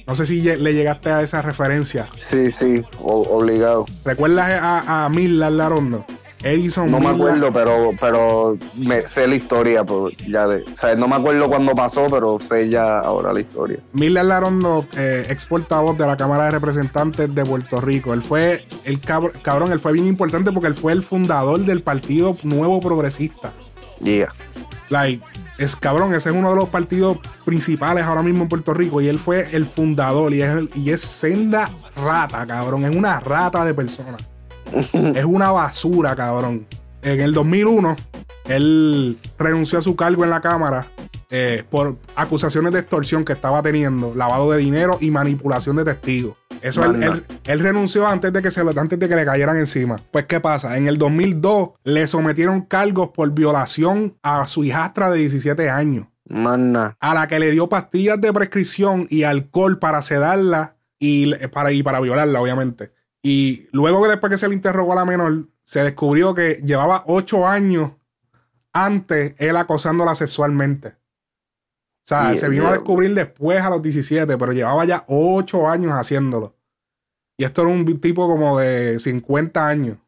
No 0.06 0.14
sé 0.14 0.24
si 0.24 0.40
le 0.40 0.72
llegaste 0.72 1.10
a 1.10 1.22
esa 1.22 1.42
referencia. 1.42 2.08
Sí, 2.16 2.52
sí, 2.52 2.84
obligado. 3.00 3.86
¿Recuerdas 4.04 4.50
a, 4.62 5.04
a 5.04 5.08
Misla 5.08 5.50
Larondo? 5.50 6.04
Edison. 6.42 6.90
No 6.90 7.00
me 7.00 7.08
acuerdo, 7.08 7.50
pero, 7.52 7.92
pero 7.98 8.58
me 8.74 9.06
sé 9.06 9.26
la 9.26 9.36
historia. 9.36 9.84
Pues, 9.84 10.16
ya 10.28 10.46
de, 10.46 10.62
o 10.62 10.76
sea, 10.76 10.94
no 10.94 11.08
me 11.08 11.16
acuerdo 11.16 11.48
cuándo 11.48 11.74
pasó, 11.74 12.06
pero 12.10 12.38
sé 12.38 12.68
ya 12.68 12.98
ahora 12.98 13.32
la 13.32 13.40
historia. 13.40 13.78
Miller 13.92 14.24
Larondo, 14.24 14.86
eh, 14.96 15.26
ex 15.28 15.46
portavoz 15.46 15.96
de 15.96 16.06
la 16.06 16.16
Cámara 16.16 16.44
de 16.44 16.50
Representantes 16.52 17.34
de 17.34 17.44
Puerto 17.44 17.80
Rico. 17.80 18.12
Él 18.12 18.22
fue 18.22 18.66
el 18.84 19.00
cabrón, 19.00 19.72
él 19.72 19.80
fue 19.80 19.92
bien 19.92 20.06
importante 20.06 20.52
porque 20.52 20.68
él 20.68 20.74
fue 20.74 20.92
el 20.92 21.02
fundador 21.02 21.60
del 21.60 21.82
Partido 21.82 22.36
Nuevo 22.42 22.80
Progresista. 22.80 23.52
Yeah. 24.00 24.32
Like, 24.90 25.24
es 25.58 25.74
cabrón, 25.74 26.14
ese 26.14 26.30
es 26.30 26.36
uno 26.36 26.50
de 26.50 26.56
los 26.56 26.68
partidos 26.68 27.18
principales 27.44 28.04
ahora 28.04 28.22
mismo 28.22 28.42
en 28.42 28.48
Puerto 28.48 28.74
Rico 28.74 29.00
y 29.00 29.08
él 29.08 29.18
fue 29.18 29.48
el 29.52 29.66
fundador 29.66 30.32
y 30.34 30.42
es, 30.42 30.76
y 30.76 30.90
es 30.90 31.00
senda 31.00 31.70
rata, 31.96 32.46
cabrón, 32.46 32.84
es 32.84 32.94
una 32.94 33.18
rata 33.20 33.64
de 33.64 33.72
personas 33.74 34.22
es 34.92 35.24
una 35.24 35.50
basura, 35.50 36.14
cabrón. 36.16 36.66
En 37.02 37.20
el 37.20 37.32
2001, 37.32 37.96
él 38.48 39.18
renunció 39.38 39.78
a 39.78 39.82
su 39.82 39.96
cargo 39.96 40.24
en 40.24 40.30
la 40.30 40.40
Cámara 40.40 40.86
eh, 41.30 41.64
por 41.68 41.96
acusaciones 42.14 42.72
de 42.72 42.80
extorsión 42.80 43.24
que 43.24 43.32
estaba 43.32 43.62
teniendo, 43.62 44.14
lavado 44.14 44.52
de 44.52 44.58
dinero 44.58 44.98
y 45.00 45.10
manipulación 45.10 45.76
de 45.76 45.84
testigos. 45.84 46.36
Eso 46.62 46.84
él, 46.84 47.60
renunció 47.60 48.06
antes 48.06 48.32
de 48.32 48.42
que 48.42 48.50
se 48.50 48.60
antes 48.60 48.98
de 48.98 49.08
que 49.08 49.16
le 49.16 49.24
cayeran 49.24 49.56
encima. 49.56 50.00
Pues 50.10 50.26
qué 50.26 50.40
pasa, 50.40 50.76
en 50.76 50.88
el 50.88 50.98
2002 50.98 51.70
le 51.84 52.06
sometieron 52.06 52.62
cargos 52.62 53.10
por 53.10 53.30
violación 53.32 54.16
a 54.22 54.46
su 54.46 54.64
hijastra 54.64 55.10
de 55.10 55.18
17 55.18 55.68
años. 55.68 56.06
A 56.98 57.14
la 57.14 57.28
que 57.28 57.38
le 57.38 57.50
dio 57.50 57.68
pastillas 57.68 58.20
de 58.20 58.32
prescripción 58.32 59.06
y 59.10 59.24
alcohol 59.24 59.78
para 59.78 60.02
sedarla 60.02 60.76
y 60.98 61.34
para, 61.48 61.72
y 61.72 61.82
para 61.82 62.00
violarla, 62.00 62.40
obviamente. 62.40 62.92
Y 63.22 63.68
luego 63.72 64.02
que 64.02 64.10
después 64.10 64.30
que 64.30 64.38
se 64.38 64.48
le 64.48 64.54
interrogó 64.54 64.92
a 64.92 64.96
la 64.96 65.04
menor, 65.04 65.48
se 65.64 65.82
descubrió 65.82 66.34
que 66.34 66.62
llevaba 66.64 67.02
ocho 67.06 67.46
años 67.46 67.92
antes 68.72 69.34
él 69.38 69.56
acosándola 69.56 70.14
sexualmente. 70.14 70.88
O 70.88 72.08
sea, 72.08 72.36
se 72.36 72.48
vino 72.48 72.68
a 72.68 72.72
descubrir 72.72 73.14
después 73.14 73.60
a 73.60 73.70
los 73.70 73.82
17, 73.82 74.38
pero 74.38 74.52
llevaba 74.52 74.84
ya 74.84 75.04
ocho 75.08 75.68
años 75.68 75.92
haciéndolo. 75.92 76.54
Y 77.36 77.44
esto 77.44 77.62
era 77.62 77.70
un 77.70 78.00
tipo 78.00 78.28
como 78.28 78.58
de 78.58 78.98
50 79.00 79.66
años. 79.66 79.98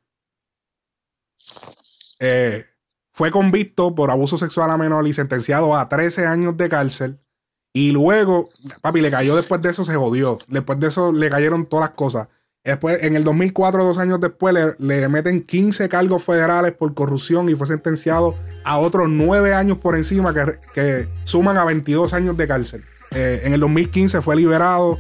Eh, 2.21 2.67
fue 3.13 3.33
convicto 3.33 3.95
por 3.95 4.13
abuso 4.13 4.39
sexual 4.39 4.71
a 4.71 4.79
menor 4.79 5.07
y 5.09 5.13
sentenciado 5.13 5.77
a 5.77 5.89
13 5.89 6.27
años 6.27 6.57
de 6.57 6.69
cárcel. 6.69 7.19
Y 7.73 7.91
luego, 7.91 8.51
papi, 8.81 9.01
le 9.01 9.11
cayó 9.11 9.35
después 9.35 9.61
de 9.61 9.71
eso, 9.71 9.85
se 9.85 9.97
jodió. 9.97 10.39
Después 10.47 10.79
de 10.79 10.87
eso 10.87 11.13
le 11.13 11.29
cayeron 11.29 11.67
todas 11.67 11.91
las 11.91 11.97
cosas. 11.97 12.29
Después, 12.69 13.03
en 13.03 13.17
el 13.17 13.25
2004, 13.25 13.83
dos 13.83 13.97
años 13.97 14.21
después, 14.21 14.53
le, 14.53 14.75
le, 14.79 15.09
meten 15.09 15.41
15 15.43 15.89
cargos 15.89 16.23
federales 16.23 16.73
por 16.73 16.93
corrupción 16.93 17.49
y 17.49 17.55
fue 17.55 17.67
sentenciado 17.67 18.35
a 18.63 18.77
otros 18.79 19.09
9 19.09 19.55
años 19.55 19.79
por 19.79 19.97
encima 19.97 20.35
que, 20.75 21.09
suman 21.25 21.57
a 21.57 21.65
22 21.65 22.13
años 22.13 22.37
de 22.37 22.47
cárcel. 22.47 22.85
Eh, 23.13 23.41
en 23.45 23.55
el 23.55 23.61
2015 23.61 24.21
fue 24.21 24.37
liberado 24.37 24.99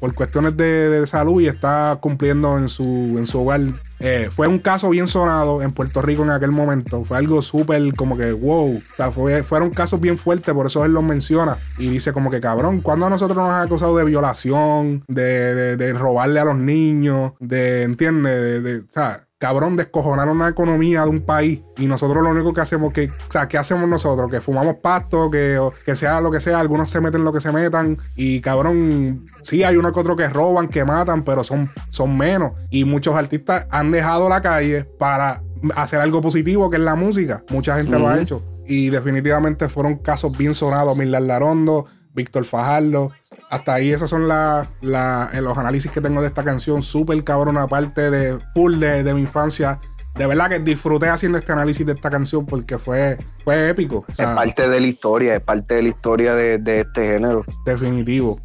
por 0.00 0.12
cuestiones 0.12 0.56
de, 0.56 1.06
salud 1.06 1.40
y 1.40 1.46
está 1.46 1.96
cumpliendo 2.00 2.58
en 2.58 2.68
su, 2.68 2.82
en 2.82 3.26
su 3.26 3.42
hogar. 3.42 3.60
Eh, 4.00 4.28
fue 4.30 4.48
un 4.48 4.58
caso 4.58 4.90
bien 4.90 5.08
sonado 5.08 5.62
en 5.62 5.72
Puerto 5.72 6.02
Rico 6.02 6.22
en 6.22 6.30
aquel 6.30 6.50
momento. 6.50 7.04
Fue 7.04 7.16
algo 7.16 7.42
súper 7.42 7.94
como 7.94 8.16
que 8.16 8.32
wow. 8.32 8.76
O 8.76 8.96
sea, 8.96 9.10
fue, 9.10 9.42
fueron 9.42 9.70
casos 9.70 10.00
bien 10.00 10.18
fuertes, 10.18 10.54
por 10.54 10.66
eso 10.66 10.84
él 10.84 10.92
los 10.92 11.02
menciona. 11.02 11.58
Y 11.78 11.88
dice 11.88 12.12
como 12.12 12.30
que 12.30 12.40
cabrón, 12.40 12.80
cuando 12.80 13.06
a 13.06 13.10
nosotros 13.10 13.36
nos 13.36 13.50
han 13.50 13.66
acusado 13.66 13.96
de 13.96 14.04
violación, 14.04 15.04
de, 15.08 15.76
de, 15.76 15.92
robarle 15.92 16.40
a 16.40 16.44
los 16.44 16.56
niños, 16.56 17.32
de, 17.40 17.82
¿entiendes? 17.82 18.62
De, 18.62 18.78
o 18.78 18.92
sea, 18.92 19.26
cabrón, 19.38 19.76
descojonar 19.76 20.28
una 20.28 20.48
economía 20.48 21.02
de 21.02 21.10
un 21.10 21.20
país 21.20 21.62
y 21.76 21.86
nosotros 21.86 22.22
lo 22.22 22.30
único 22.30 22.52
que 22.52 22.60
hacemos, 22.60 22.92
que, 22.92 23.08
o 23.08 23.30
sea, 23.30 23.48
¿qué 23.48 23.58
hacemos 23.58 23.88
nosotros? 23.88 24.30
Que 24.30 24.40
fumamos 24.40 24.76
pasto, 24.76 25.30
que, 25.30 25.60
que 25.84 25.96
sea 25.96 26.20
lo 26.20 26.30
que 26.30 26.40
sea, 26.40 26.60
algunos 26.60 26.90
se 26.90 27.00
meten 27.00 27.24
lo 27.24 27.32
que 27.32 27.40
se 27.40 27.52
metan 27.52 27.98
y 28.16 28.40
cabrón, 28.40 29.26
sí, 29.42 29.62
hay 29.62 29.76
uno 29.76 29.92
que 29.92 30.00
otro 30.00 30.16
que 30.16 30.28
roban, 30.28 30.68
que 30.68 30.84
matan, 30.84 31.24
pero 31.24 31.44
son, 31.44 31.70
son 31.90 32.16
menos. 32.16 32.52
Y 32.70 32.84
muchos 32.84 33.16
artistas 33.16 33.66
han 33.70 33.90
dejado 33.90 34.28
la 34.28 34.40
calle 34.40 34.84
para 34.84 35.42
hacer 35.74 36.00
algo 36.00 36.20
positivo, 36.20 36.70
que 36.70 36.76
es 36.76 36.82
la 36.82 36.94
música. 36.94 37.44
Mucha 37.50 37.76
gente 37.76 37.98
lo 37.98 38.08
ha 38.08 38.20
hecho. 38.20 38.42
Y 38.66 38.90
definitivamente 38.90 39.68
fueron 39.68 39.96
casos 39.96 40.36
bien 40.36 40.54
sonados. 40.54 40.96
Milán 40.96 41.26
Larondo, 41.26 41.86
Víctor 42.14 42.44
Fajardo, 42.44 43.12
hasta 43.54 43.74
ahí 43.74 43.92
esos 43.92 44.10
son 44.10 44.26
la, 44.26 44.68
los 44.80 45.58
análisis 45.58 45.88
que 45.88 46.00
tengo 46.00 46.20
de 46.20 46.26
esta 46.26 46.42
canción. 46.42 46.82
Súper 46.82 47.22
cabrón, 47.22 47.56
aparte 47.56 48.10
de 48.10 48.40
full 48.52 48.80
de, 48.80 49.14
mi 49.14 49.20
infancia. 49.20 49.80
De 50.16 50.26
verdad 50.26 50.48
que 50.48 50.58
disfruté 50.58 51.08
haciendo 51.08 51.38
este 51.38 51.52
análisis 51.52 51.86
de 51.86 51.92
esta 51.92 52.10
canción 52.10 52.46
porque 52.46 52.78
fue, 52.78 53.16
fue 53.44 53.68
épico. 53.68 54.04
es 54.08 54.16
parte 54.16 54.68
de 54.68 54.80
la 54.80 54.86
historia, 54.88 55.36
es 55.36 55.40
parte 55.40 55.76
de 55.76 55.82
la 55.82 55.88
historia 55.88 56.34
de, 56.34 56.80
este 56.80 57.06
género. 57.06 57.44
Definitivo. 57.64 58.40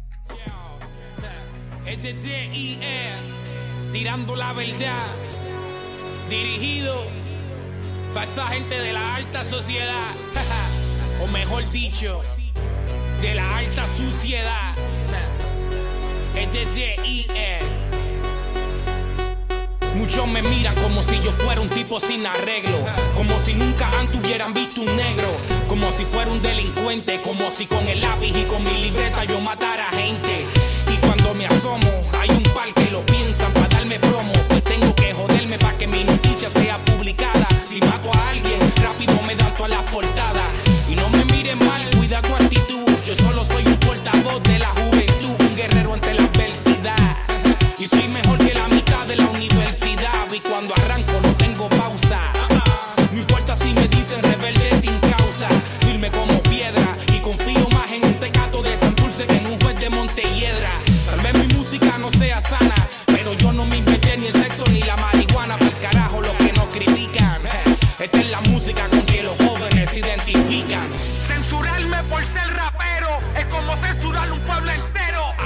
Es 1.84 2.00
de 2.00 2.10
e, 2.10 3.10
tirando 3.92 4.36
la 4.36 4.52
verdad, 4.52 5.06
dirigido 6.28 6.94
para 8.14 8.26
esa 8.26 8.46
gente 8.46 8.80
de 8.80 8.92
la 8.92 9.16
alta 9.16 9.42
sociedad, 9.42 10.12
o 11.24 11.26
mejor 11.32 11.68
dicho, 11.72 12.22
de 13.20 13.34
la 13.34 13.58
alta 13.58 13.86
suciedad. 13.96 14.74
Es 16.34 16.52
de 16.52 16.64
D.I.E. 16.66 17.60
Muchos 19.94 20.26
me 20.26 20.40
miran 20.42 20.74
como 20.76 21.02
si 21.02 21.20
yo 21.22 21.32
fuera 21.32 21.60
un 21.60 21.68
tipo 21.68 22.00
sin 22.00 22.26
arreglo, 22.26 22.78
como 23.14 23.38
si 23.38 23.54
nunca 23.54 23.90
antes 23.98 24.18
hubieran 24.20 24.54
visto 24.54 24.80
un 24.80 24.96
negro, 24.96 25.28
como 25.68 25.90
si 25.92 26.04
fuera 26.04 26.30
un 26.30 26.40
delincuente, 26.40 27.20
como 27.20 27.50
si 27.50 27.66
con 27.66 27.86
el 27.88 28.00
lápiz 28.00 28.34
y 28.34 28.44
con 28.44 28.64
mi 28.64 28.80
libreta 28.80 29.24
yo 29.24 29.40
matara 29.40 29.90
gente. 29.90 30.59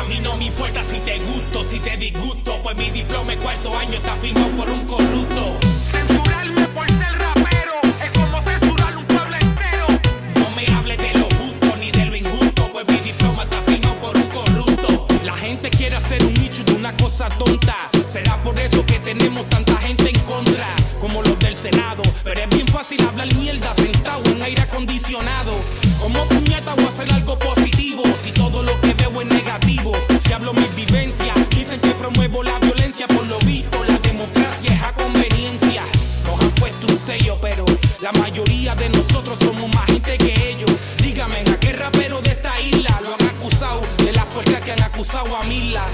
A 0.05 0.07
mí 0.07 0.21
no 0.21 0.37
me 0.37 0.45
importa 0.45 0.85
si 0.85 0.99
te 1.01 1.19
gusto, 1.19 1.65
si 1.65 1.79
te 1.79 1.97
disgusto, 1.97 2.61
pues 2.63 2.77
mi 2.77 2.91
diploma 2.91 3.35
cuarto 3.37 3.75
año 3.75 3.95
está 3.95 4.15
firmado 4.17 4.51
por 4.51 4.69
un 4.69 4.85
corrupto. 4.85 5.59
Censurarme 5.91 6.67
por 6.69 6.87
ser 6.91 7.19
rapero 7.19 7.73
es 8.03 8.11
como 8.11 8.43
censurar 8.43 8.99
un 8.99 9.07
pueblo 9.07 9.35
entero. 9.35 9.87
No 10.35 10.51
me 10.51 10.67
hables 10.77 10.99
de 10.99 11.19
lo 11.19 11.25
justo 11.25 11.77
ni 11.81 11.91
de 11.91 12.05
lo 12.05 12.17
injusto, 12.17 12.69
pues 12.71 12.87
mi 12.87 12.99
diploma 12.99 13.45
está 13.45 13.63
firmado 13.63 13.95
por 13.95 14.15
un 14.15 14.25
corrupto. 14.25 15.07
La 15.25 15.37
gente 15.37 15.71
quiere 15.71 15.97
hacer 15.97 16.23
un 16.23 16.35
nicho 16.35 16.63
de 16.65 16.75
una 16.75 16.95
cosa 16.99 17.31
tonta. 17.31 17.75
Será 18.07 18.43
por 18.43 18.59
eso 18.61 18.85
que 18.85 18.99
tenemos 18.99 19.49
tanta 19.49 19.74
Camila. 45.41 45.85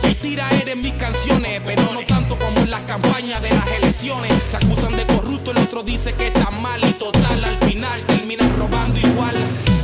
Mentira 0.00 0.48
eres 0.62 0.76
mis 0.76 0.92
canciones, 0.92 1.60
pero 1.66 1.92
no 1.92 2.06
tanto 2.06 2.38
como 2.38 2.60
en 2.60 2.70
las 2.70 2.82
campañas 2.82 3.42
de 3.42 3.50
las 3.50 3.66
elecciones. 3.72 4.32
Se 4.48 4.58
acusan 4.58 4.96
de 4.96 5.04
corrupto, 5.06 5.50
el 5.50 5.58
otro 5.58 5.82
dice 5.82 6.12
que 6.12 6.28
está 6.28 6.52
mal 6.52 6.80
y 6.88 6.92
total. 6.92 7.44
Al 7.44 7.56
final 7.68 8.00
terminan 8.06 8.56
robando 8.56 9.00
igual. 9.00 9.34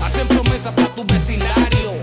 Hacen 0.05 0.29
promesas 0.29 0.73
para 0.75 0.87
tu 0.95 1.05
vecindario 1.05 2.02